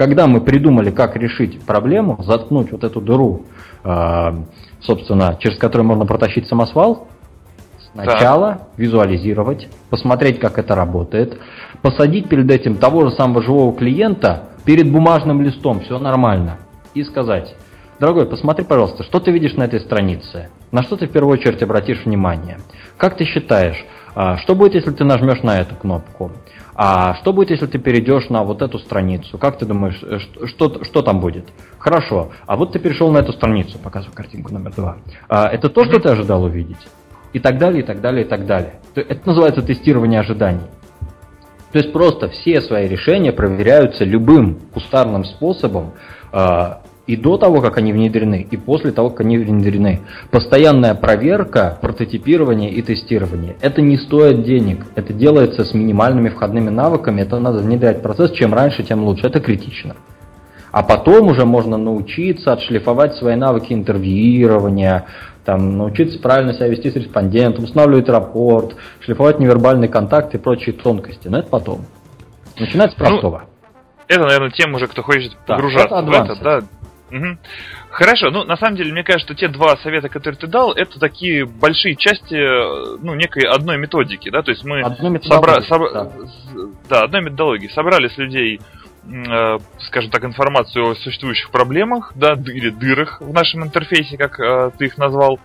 [0.00, 3.42] Когда мы придумали, как решить проблему, заткнуть вот эту дыру,
[3.84, 4.32] э,
[4.80, 7.08] собственно, через которую можно протащить самосвал,
[7.92, 8.66] сначала да.
[8.78, 11.38] визуализировать, посмотреть, как это работает,
[11.82, 16.56] посадить перед этим того же самого живого клиента перед бумажным листом, все нормально,
[16.94, 17.54] и сказать,
[17.98, 21.62] дорогой, посмотри, пожалуйста, что ты видишь на этой странице, на что ты в первую очередь
[21.62, 22.56] обратишь внимание,
[22.96, 23.84] как ты считаешь,
[24.14, 26.32] а, что будет, если ты нажмешь на эту кнопку?
[26.82, 29.36] А что будет, если ты перейдешь на вот эту страницу?
[29.36, 31.44] Как ты думаешь, э, что, что, что там будет?
[31.78, 32.30] Хорошо.
[32.46, 34.96] А вот ты перешел на эту страницу, показываю картинку номер два.
[35.28, 36.78] А, это то, что ты ожидал увидеть?
[37.34, 38.80] И так далее, и так далее, и так далее.
[38.94, 40.64] Это называется тестирование ожиданий.
[41.70, 45.92] То есть просто все свои решения проверяются любым кустарным способом,
[46.32, 46.80] а,
[47.10, 50.02] и до того, как они внедрены, и после того, как они внедрены.
[50.30, 53.56] Постоянная проверка, прототипирование и тестирование.
[53.60, 54.86] Это не стоит денег.
[54.94, 57.22] Это делается с минимальными входными навыками.
[57.22, 58.30] Это надо внедрять процесс.
[58.30, 59.26] Чем раньше, тем лучше.
[59.26, 59.96] Это критично.
[60.70, 65.06] А потом уже можно научиться отшлифовать свои навыки интервьюирования,
[65.44, 71.26] там, научиться правильно себя вести с респондентом, устанавливать рапорт, шлифовать невербальный контакт и прочие тонкости.
[71.26, 71.86] Но это потом.
[72.56, 73.38] Начинать с ну, простого.
[73.38, 73.50] Ну,
[74.06, 76.60] это, наверное, тем уже, кто хочет погружаться да, в это, да,
[77.10, 77.38] Угу.
[77.90, 80.98] Хорошо, ну на самом деле, мне кажется, что те два совета, которые ты дал, это
[81.00, 82.34] такие большие части,
[83.02, 84.82] ну, некой одной методики, да, то есть мы
[85.22, 85.60] собра...
[85.62, 85.90] Собра...
[85.92, 86.12] Да.
[86.88, 87.68] да, одной методологии.
[87.68, 88.60] Собрали с людей,
[89.04, 94.70] э, скажем так, информацию о существующих проблемах, да, или дырах в нашем интерфейсе, как э,
[94.78, 95.40] ты их назвал.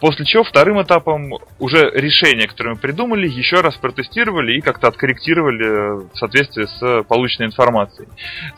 [0.00, 6.08] После чего вторым этапом уже решения, которые мы придумали, еще раз протестировали и как-то откорректировали
[6.12, 8.08] в соответствии с полученной информацией.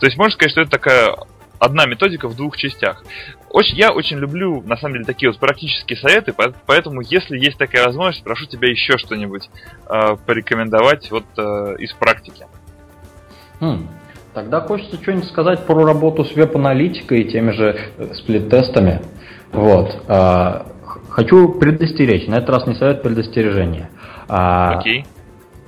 [0.01, 1.15] То есть можно сказать, что это такая
[1.65, 3.05] одна методика в двух частях.
[3.51, 6.35] Очень, я очень люблю, на самом деле, такие вот практические советы,
[6.67, 9.49] поэтому, если есть такая возможность, прошу тебя еще что-нибудь
[9.89, 12.47] э, порекомендовать вот э, из практики.
[13.61, 13.89] Хм.
[14.35, 19.01] Тогда хочется что-нибудь сказать про работу с веб-аналитикой и теми же э, сплит-тестами.
[19.53, 20.03] Вот.
[20.09, 20.67] А,
[21.09, 23.91] хочу предостеречь, на этот раз не совет, предостережение.
[24.29, 25.07] А, Окей.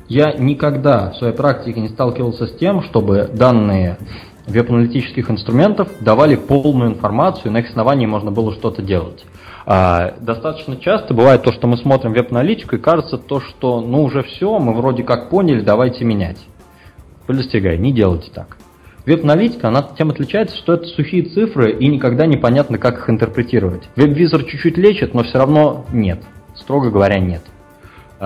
[0.09, 3.99] Я никогда в своей практике не сталкивался с тем, чтобы данные
[4.47, 9.24] веб-аналитических инструментов давали полную информацию, на их основании можно было что-то делать.
[9.66, 14.22] А, достаточно часто бывает то, что мы смотрим веб-аналитику и кажется то, что ну уже
[14.22, 16.38] все, мы вроде как поняли, давайте менять.
[17.26, 18.57] Предостерегаю, не делайте так.
[19.05, 23.88] Веб-аналитика, она тем отличается, что это сухие цифры и никогда непонятно, как их интерпретировать.
[23.97, 26.22] Веб-визор чуть-чуть лечит, но все равно нет.
[26.55, 27.42] Строго говоря, нет.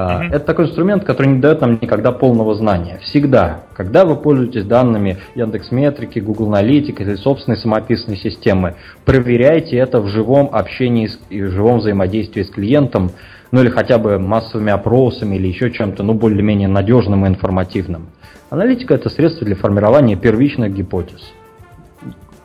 [0.08, 0.28] Mm-hmm.
[0.28, 2.98] Это такой инструмент, который не дает нам никогда полного знания.
[3.02, 10.00] Всегда, когда вы пользуетесь данными Яндекс Метрики, Google Analytics или собственной самописной системы, проверяйте это
[10.00, 13.10] в живом общении и в живом взаимодействии с клиентом,
[13.52, 18.08] ну или хотя бы массовыми опросами или еще чем-то, ну более-менее надежным и информативным.
[18.50, 21.32] Аналитика это средство для формирования первичных гипотез.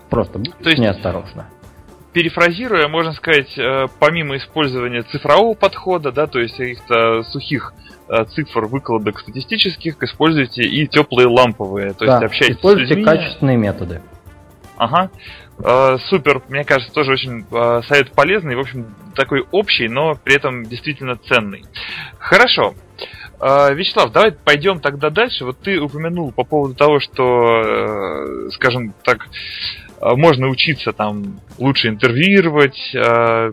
[0.10, 1.46] Просто будьте неосторожно
[2.16, 7.74] перефразируя, можно сказать, э, помимо использования цифрового подхода, да, то есть каких-то сухих
[8.08, 13.04] э, цифр, выкладок статистических, используйте и теплые ламповые, то да, есть общайтесь используйте с людьми.
[13.04, 14.02] качественные методы.
[14.78, 15.10] Ага.
[15.60, 17.46] Э, супер, мне кажется, тоже очень
[17.86, 21.66] совет полезный, в общем, такой общий, но при этом действительно ценный.
[22.18, 22.76] Хорошо.
[23.42, 25.44] Вячеслав, давай пойдем тогда дальше.
[25.44, 29.28] Вот ты упомянул по поводу того, что, скажем так,
[30.02, 33.52] можно учиться там лучше интервьюировать, а,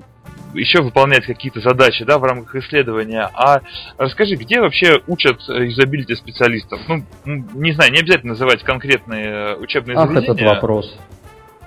[0.55, 3.29] еще выполнять какие-то задачи да, в рамках исследования.
[3.35, 3.61] А
[3.99, 6.81] расскажи, где вообще учат юзабилити специалистов?
[6.89, 7.05] Ну,
[7.55, 10.35] не знаю, не обязательно называть конкретные э, учебные Ах, заведения.
[10.35, 10.95] этот вопрос.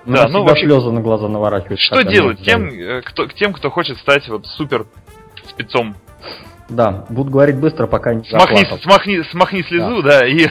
[0.06, 1.80] Да, ну вообще слезы на глаза наворачивают.
[1.80, 4.86] Что делать тем, э, кто, тем, кто хочет стать вот супер
[5.50, 5.96] спецом
[6.70, 10.48] да, буду говорить быстро, пока не смахни, смахни, смахни слезу, да, да и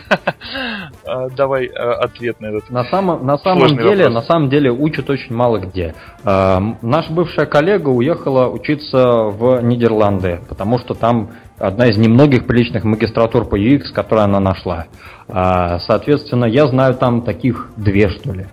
[1.07, 2.71] а, давай а, ответ на этот.
[2.71, 4.15] На самом, на самом деле, вопрос.
[4.15, 5.95] на самом деле учат очень мало где.
[6.25, 13.45] Наша бывшая коллега уехала учиться в Нидерланды, потому что там одна из немногих приличных магистратур
[13.45, 14.87] по UX, которые она нашла.
[15.29, 18.47] А, соответственно, я знаю там таких две, что ли.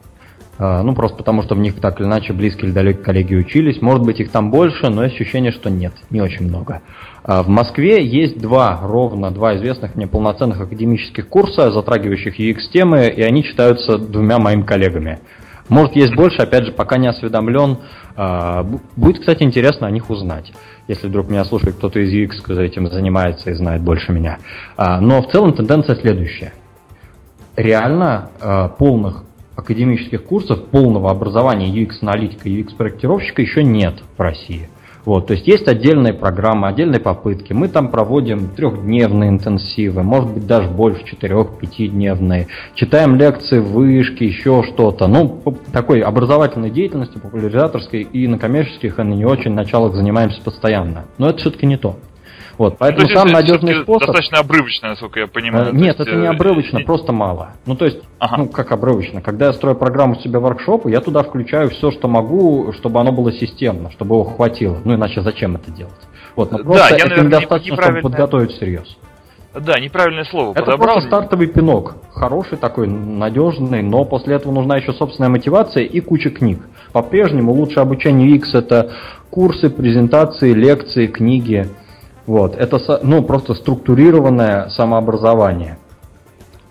[0.63, 3.81] А, ну, просто потому, что в них так или иначе близкие или далекие коллеги учились.
[3.81, 6.83] Может быть, их там больше, но ощущение, что нет, не очень много.
[7.23, 13.23] А, в Москве есть два, ровно два известных мне полноценных академических курса, затрагивающих UX-темы, и
[13.23, 15.17] они читаются двумя моими коллегами.
[15.67, 17.77] Может, есть больше, опять же, пока не осведомлен.
[18.15, 18.63] А,
[18.95, 20.53] будет, кстати, интересно о них узнать,
[20.87, 24.37] если вдруг меня слушает кто-то из UX, кто этим занимается и знает больше меня.
[24.77, 26.53] Но в целом тенденция следующая.
[27.55, 28.29] Реально
[28.77, 29.23] полных
[29.61, 34.69] академических курсов полного образования UX-аналитика и UX-проектировщика еще нет в России.
[35.05, 37.53] Вот, то есть есть отдельные программы, отдельные попытки.
[37.53, 42.47] Мы там проводим трехдневные интенсивы, может быть даже больше, четырех-пятидневные.
[42.75, 45.07] Читаем лекции, вышки, еще что-то.
[45.07, 45.41] Ну,
[45.73, 51.05] такой образовательной деятельности, популяризаторской и на коммерческих, и на не очень началах занимаемся постоянно.
[51.17, 51.97] Но это все-таки не то.
[52.61, 54.05] Вот, поэтому ну, самый надежный способ...
[54.05, 55.69] Достаточно обрывочно, насколько я понимаю.
[55.69, 57.53] Э, нет, есть, это не э, обрывочно, э, просто мало.
[57.65, 58.37] Ну, то есть, ага.
[58.37, 59.19] ну, как обрывочно.
[59.19, 63.31] Когда я строю программу себе воркшопу, я туда включаю все, что могу, чтобы оно было
[63.31, 64.77] системно, чтобы его хватило.
[64.85, 65.95] Ну, иначе зачем это делать?
[66.35, 68.95] Вот, но просто да, я, наверное, недостаточно, чтобы подготовить всерьез.
[69.55, 70.93] Да, неправильное слово Это подобрал.
[70.93, 71.95] просто стартовый пинок.
[72.13, 76.59] Хороший такой, надежный, но после этого нужна еще собственная мотивация и куча книг.
[76.93, 78.91] По-прежнему лучшее обучение X это
[79.31, 81.67] курсы, презентации, лекции, книги.
[82.31, 85.77] Вот, это ну, просто структурированное самообразование.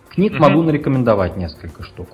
[0.09, 0.41] Книг угу.
[0.41, 2.09] могу нарекомендовать несколько штук.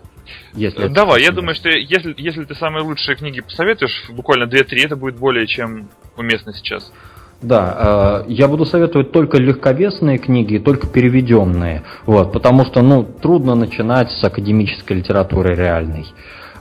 [0.54, 4.96] Если Давай, я думаю, что если, если ты самые лучшие книги посоветуешь, буквально 2-3, это
[4.96, 6.92] будет более чем уместно сейчас.
[7.40, 13.54] Да, э, я буду советовать только легковесные книги, только переведенные, вот, потому что, ну, трудно
[13.54, 16.06] начинать с академической литературы реальной.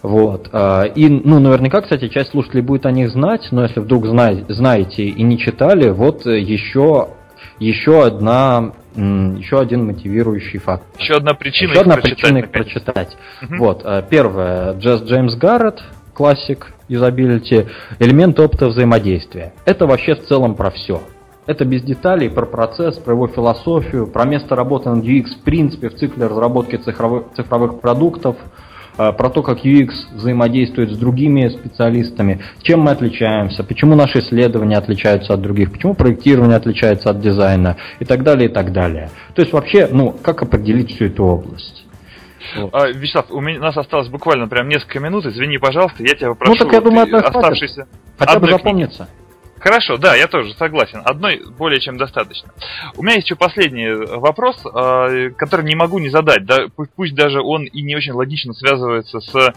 [0.06, 0.49] Вот.
[0.51, 5.03] А, и, ну, наверняка, кстати, часть слушателей будет о них знать, но если вдруг знаете
[5.03, 7.10] и не читали, вот еще,
[7.60, 10.84] еще одна еще один мотивирующий факт.
[10.97, 13.18] Еще одна причина Еще одна прочитать, причина их прочитать.
[13.41, 13.56] Угу.
[13.58, 13.82] Вот.
[13.84, 14.74] А, первое.
[14.76, 15.82] Джесс Джеймс Гаррет,
[16.14, 17.66] классик юзабилити,
[17.99, 19.53] элемент опыта взаимодействия.
[19.66, 21.01] Это вообще в целом про все.
[21.47, 25.89] Это без деталей про процесс, про его философию, про место работы над UX в принципе
[25.89, 28.64] в цикле разработки цифровых, цифровых продуктов, Э,
[28.96, 35.34] про то, как UX взаимодействует с другими специалистами, чем мы отличаемся, почему наши исследования отличаются
[35.34, 39.10] от других, почему проектирование отличается от дизайна и так далее, и так далее.
[39.34, 41.86] То есть вообще, ну, как определить всю эту область.
[42.56, 42.70] Вот.
[42.74, 45.26] А, Вячеслав, у, меня, у нас осталось буквально прям несколько минут.
[45.26, 46.54] Извини, пожалуйста, я тебя попрошу.
[46.54, 47.88] Ну так я думаю, это оставшийся.
[48.18, 49.08] Хотя бы запомнится.
[49.08, 49.24] Книги.
[49.66, 51.01] Хорошо, да, я тоже согласен.
[51.03, 52.51] Одной более чем достаточно.
[52.97, 56.45] У меня есть еще последний вопрос, а, который не могу не задать.
[56.45, 59.53] Да, пусть даже он и не очень логично связывается с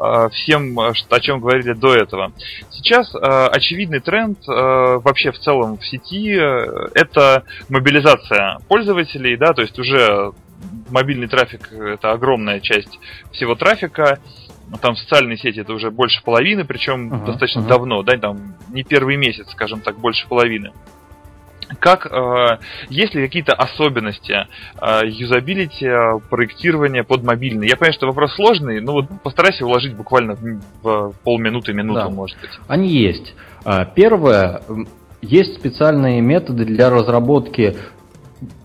[0.00, 2.32] а, всем, о чем говорили до этого.
[2.72, 9.78] Сейчас а, очевидный тренд вообще в целом в сети это мобилизация пользователей, да, то есть
[9.78, 10.32] уже
[10.90, 12.98] мобильный трафик это огромная часть
[13.30, 14.18] всего трафика,
[14.72, 17.68] ну, там социальные сети это уже больше половины, причем uh-huh, достаточно uh-huh.
[17.68, 20.72] давно, да, там не первый месяц, скажем так, больше половины.
[21.78, 22.58] Как, э,
[22.88, 24.46] есть ли какие-то особенности
[24.80, 27.68] э, юзабилити э, проектирования под мобильный?
[27.68, 32.08] Я понимаю, что вопрос сложный, но вот постарайся уложить буквально в, в полминуты, минуту, да.
[32.08, 32.50] может быть.
[32.66, 33.34] Они есть.
[33.64, 34.62] А, первое,
[35.20, 37.76] есть специальные методы для разработки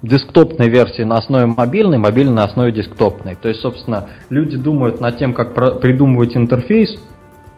[0.02, 3.36] десктопной версии на основе мобильной, мобильной на основе десктопной.
[3.36, 7.00] То есть, собственно, люди думают над тем, как придумывать интерфейс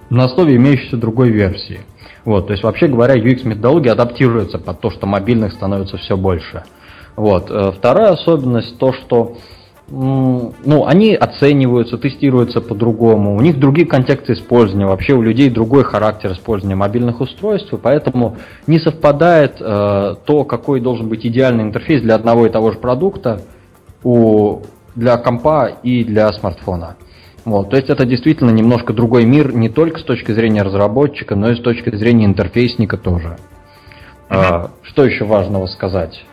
[0.10, 1.82] на основе имеющейся другой версии.
[2.26, 6.64] Вот, то есть, вообще говоря, UX-методология адаптируется под то, что мобильных становится все больше.
[7.16, 7.50] Вот.
[7.50, 9.38] Э, вторая особенность то, что
[9.92, 16.34] ну, они оцениваются, тестируются по-другому, у них другие контексты использования, вообще у людей другой характер
[16.34, 18.38] использования мобильных устройств, и поэтому
[18.68, 23.42] не совпадает э, то, какой должен быть идеальный интерфейс для одного и того же продукта
[24.04, 24.62] у,
[24.96, 26.96] для компа и для смартфона.
[27.46, 31.50] Вот, то есть это действительно немножко другой мир, не только с точки зрения разработчика, но
[31.50, 33.38] и с точки зрения интерфейсника тоже.
[34.30, 34.66] Mm-hmm.
[34.66, 36.24] Э, что еще важного сказать?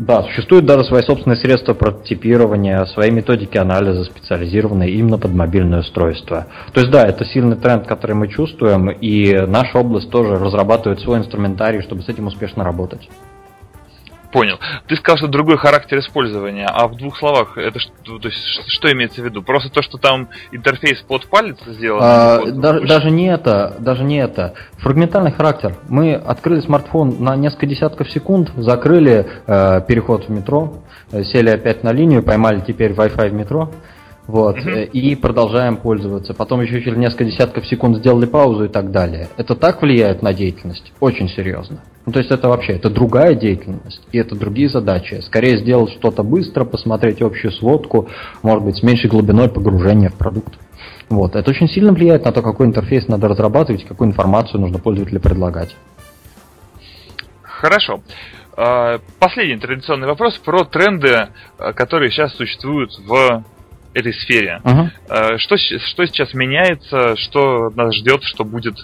[0.00, 6.46] Да, существуют даже свои собственные средства прототипирования, свои методики анализа, специализированные именно под мобильное устройство.
[6.72, 11.18] То есть да, это сильный тренд, который мы чувствуем, и наша область тоже разрабатывает свой
[11.18, 13.10] инструментарий, чтобы с этим успешно работать.
[14.32, 14.58] Понял.
[14.86, 18.92] Ты сказал, что другой характер использования, а в двух словах это что, то есть, что
[18.92, 19.42] имеется в виду?
[19.42, 22.00] Просто то, что там интерфейс под палец сделан?
[22.02, 24.54] А, да, даже не это, даже не это.
[24.78, 25.74] Фрагментальный характер.
[25.88, 30.74] Мы открыли смартфон на несколько десятков секунд, закрыли э, переход в метро,
[31.10, 33.70] сели опять на линию, поймали теперь Wi-Fi в метро.
[34.30, 34.86] Вот, uh-huh.
[34.90, 36.34] и продолжаем пользоваться.
[36.34, 39.28] Потом еще через несколько десятков секунд сделали паузу и так далее.
[39.36, 40.92] Это так влияет на деятельность?
[41.00, 41.80] Очень серьезно.
[42.06, 45.20] Ну, то есть это вообще, это другая деятельность, и это другие задачи.
[45.26, 48.08] Скорее сделать что-то быстро, посмотреть общую сводку,
[48.44, 50.54] может быть, с меньшей глубиной погружения в продукт.
[51.08, 51.34] Вот.
[51.34, 55.74] Это очень сильно влияет на то, какой интерфейс надо разрабатывать, какую информацию нужно пользователю предлагать.
[57.42, 58.00] Хорошо.
[58.56, 61.28] А, последний традиционный вопрос про тренды,
[61.58, 63.42] а, которые сейчас существуют в
[63.94, 64.60] этой сфере.
[64.62, 65.38] Uh-huh.
[65.38, 68.74] Что, что сейчас меняется, что нас ждет, что будет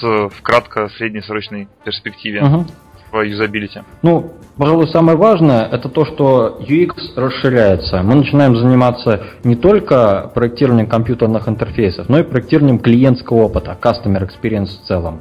[0.00, 2.66] в, в кратко-среднесрочной перспективе uh-huh.
[3.12, 3.82] в юзабилити?
[4.02, 8.02] Ну, пожалуй, самое важное это то, что UX расширяется.
[8.02, 14.82] Мы начинаем заниматься не только проектированием компьютерных интерфейсов, но и проектированием клиентского опыта, customer experience
[14.82, 15.20] в целом.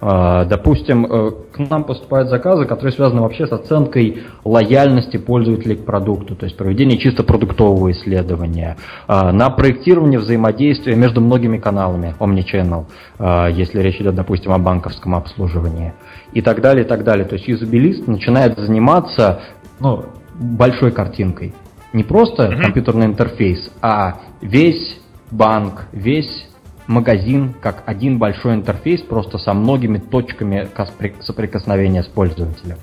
[0.00, 5.84] А, допустим, э, к нам поступают заказы, которые связаны вообще с оценкой лояльности пользователей к
[5.84, 8.76] продукту, то есть проведение чисто продуктового исследования,
[9.06, 12.84] а, на проектирование взаимодействия между многими каналами Omnichannel,
[13.18, 15.94] а, если речь идет, допустим, о банковском обслуживании,
[16.32, 17.24] и так далее, и так далее.
[17.24, 19.40] То есть юзабилист начинает заниматься
[19.80, 21.54] ну, большой картинкой.
[21.94, 22.60] Не просто mm-hmm.
[22.60, 26.48] компьютерный интерфейс, а весь банк, весь
[26.86, 30.68] магазин как один большой интерфейс, просто со многими точками
[31.20, 32.78] соприкосновения с пользователем.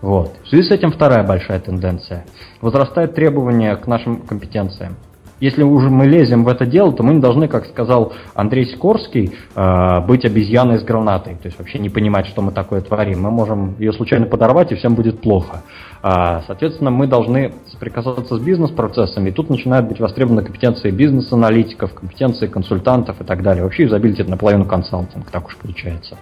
[0.00, 0.36] Вот.
[0.44, 2.24] В связи с этим вторая большая тенденция.
[2.60, 4.96] Возрастает требование к нашим компетенциям
[5.40, 9.32] если уже мы лезем в это дело, то мы не должны, как сказал Андрей Сикорский,
[9.54, 11.34] э, быть обезьяной с гранатой.
[11.34, 13.22] То есть вообще не понимать, что мы такое творим.
[13.22, 15.62] Мы можем ее случайно подорвать, и всем будет плохо.
[16.02, 22.46] А, соответственно, мы должны соприкасаться с бизнес-процессами, и тут начинают быть востребованы компетенции бизнес-аналитиков, компетенции
[22.46, 23.64] консультантов и так далее.
[23.64, 26.16] Вообще изобилие это наполовину консалтинг, так уж получается.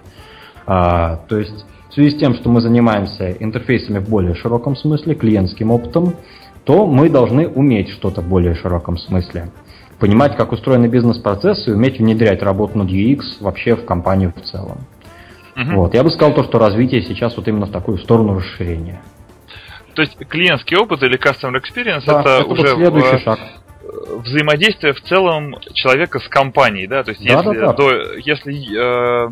[0.66, 5.14] А, то есть в связи с тем, что мы занимаемся интерфейсами в более широком смысле,
[5.14, 6.14] клиентским опытом,
[6.66, 9.50] то мы должны уметь что-то в более широком смысле.
[10.00, 14.78] Понимать, как устроены бизнес-процессы и уметь внедрять работу над UX вообще в компанию в целом.
[15.56, 15.74] Угу.
[15.76, 15.94] Вот.
[15.94, 19.00] Я бы сказал то, что развитие сейчас вот именно в такую сторону расширения.
[19.94, 23.38] То есть клиентский опыт или customer experience да, это, это уже следующий в, шаг
[24.08, 27.72] взаимодействие в целом человека с компанией, да, то есть да, если, да, да.
[27.72, 29.28] До, если э,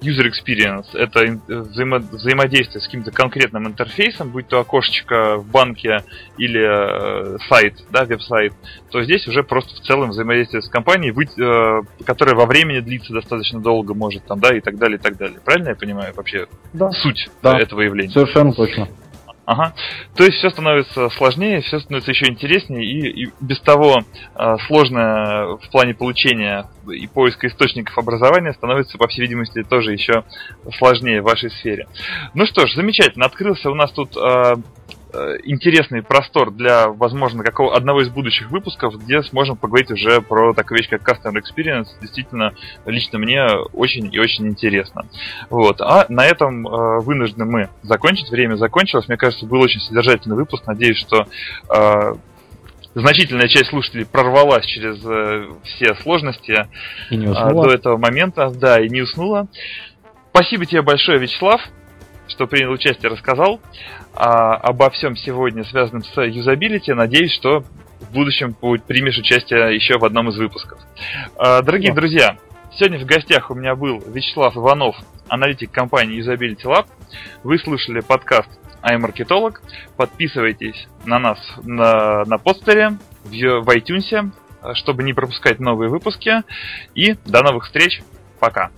[0.00, 6.04] user experience это взаимо, взаимодействие с каким-то конкретным интерфейсом, будь то окошечко в банке
[6.38, 8.52] или э, сайт, да, веб-сайт,
[8.90, 13.12] то здесь уже просто в целом взаимодействие с компанией, вы, э, которое во времени длится
[13.12, 15.38] достаточно долго, может там, да, и так далее, и так далее.
[15.44, 16.90] Правильно я понимаю вообще да.
[16.90, 17.58] суть да.
[17.58, 18.12] этого явления?
[18.12, 18.88] Совершенно точно.
[19.44, 19.74] Ага.
[20.14, 24.02] То есть все становится сложнее, все становится еще интереснее, и, и без того
[24.36, 30.24] э, сложное в плане получения и поиска источников образования становится, по всей видимости, тоже еще
[30.78, 31.88] сложнее в вашей сфере.
[32.34, 33.26] Ну что ж, замечательно.
[33.26, 34.56] Открылся у нас тут э,
[35.44, 40.78] интересный простор для, возможно, какого одного из будущих выпусков, где сможем поговорить уже про такую
[40.78, 41.88] вещь, как Customer Experience.
[42.00, 42.52] Действительно,
[42.86, 45.06] лично мне очень и очень интересно.
[45.50, 45.80] Вот.
[45.80, 48.30] А на этом э, вынуждены мы закончить.
[48.30, 49.08] Время закончилось.
[49.08, 50.66] Мне кажется, был очень содержательный выпуск.
[50.66, 51.26] Надеюсь, что
[51.68, 52.14] э,
[52.94, 56.66] значительная часть слушателей прорвалась через э, все сложности
[57.10, 57.66] и не уснула.
[57.66, 59.48] Э, до этого момента, да, и не уснула.
[60.30, 61.60] Спасибо тебе большое, Вячеслав
[62.28, 63.60] что принял участие, рассказал
[64.14, 66.92] а, обо всем сегодня, связанном с юзабилити.
[66.92, 67.60] Надеюсь, что
[68.00, 70.78] в будущем примешь участие еще в одном из выпусков.
[71.36, 72.00] А, дорогие да.
[72.00, 72.36] друзья,
[72.72, 74.96] сегодня в гостях у меня был Вячеслав Иванов,
[75.28, 76.86] аналитик компании Usability Lab.
[77.42, 78.50] Вы слушали подкаст
[78.82, 79.54] iMarketolog.
[79.96, 84.30] Подписывайтесь на нас на, на постере в, в iTunes,
[84.74, 86.42] чтобы не пропускать новые выпуски.
[86.94, 88.02] И до новых встреч.
[88.40, 88.70] Пока.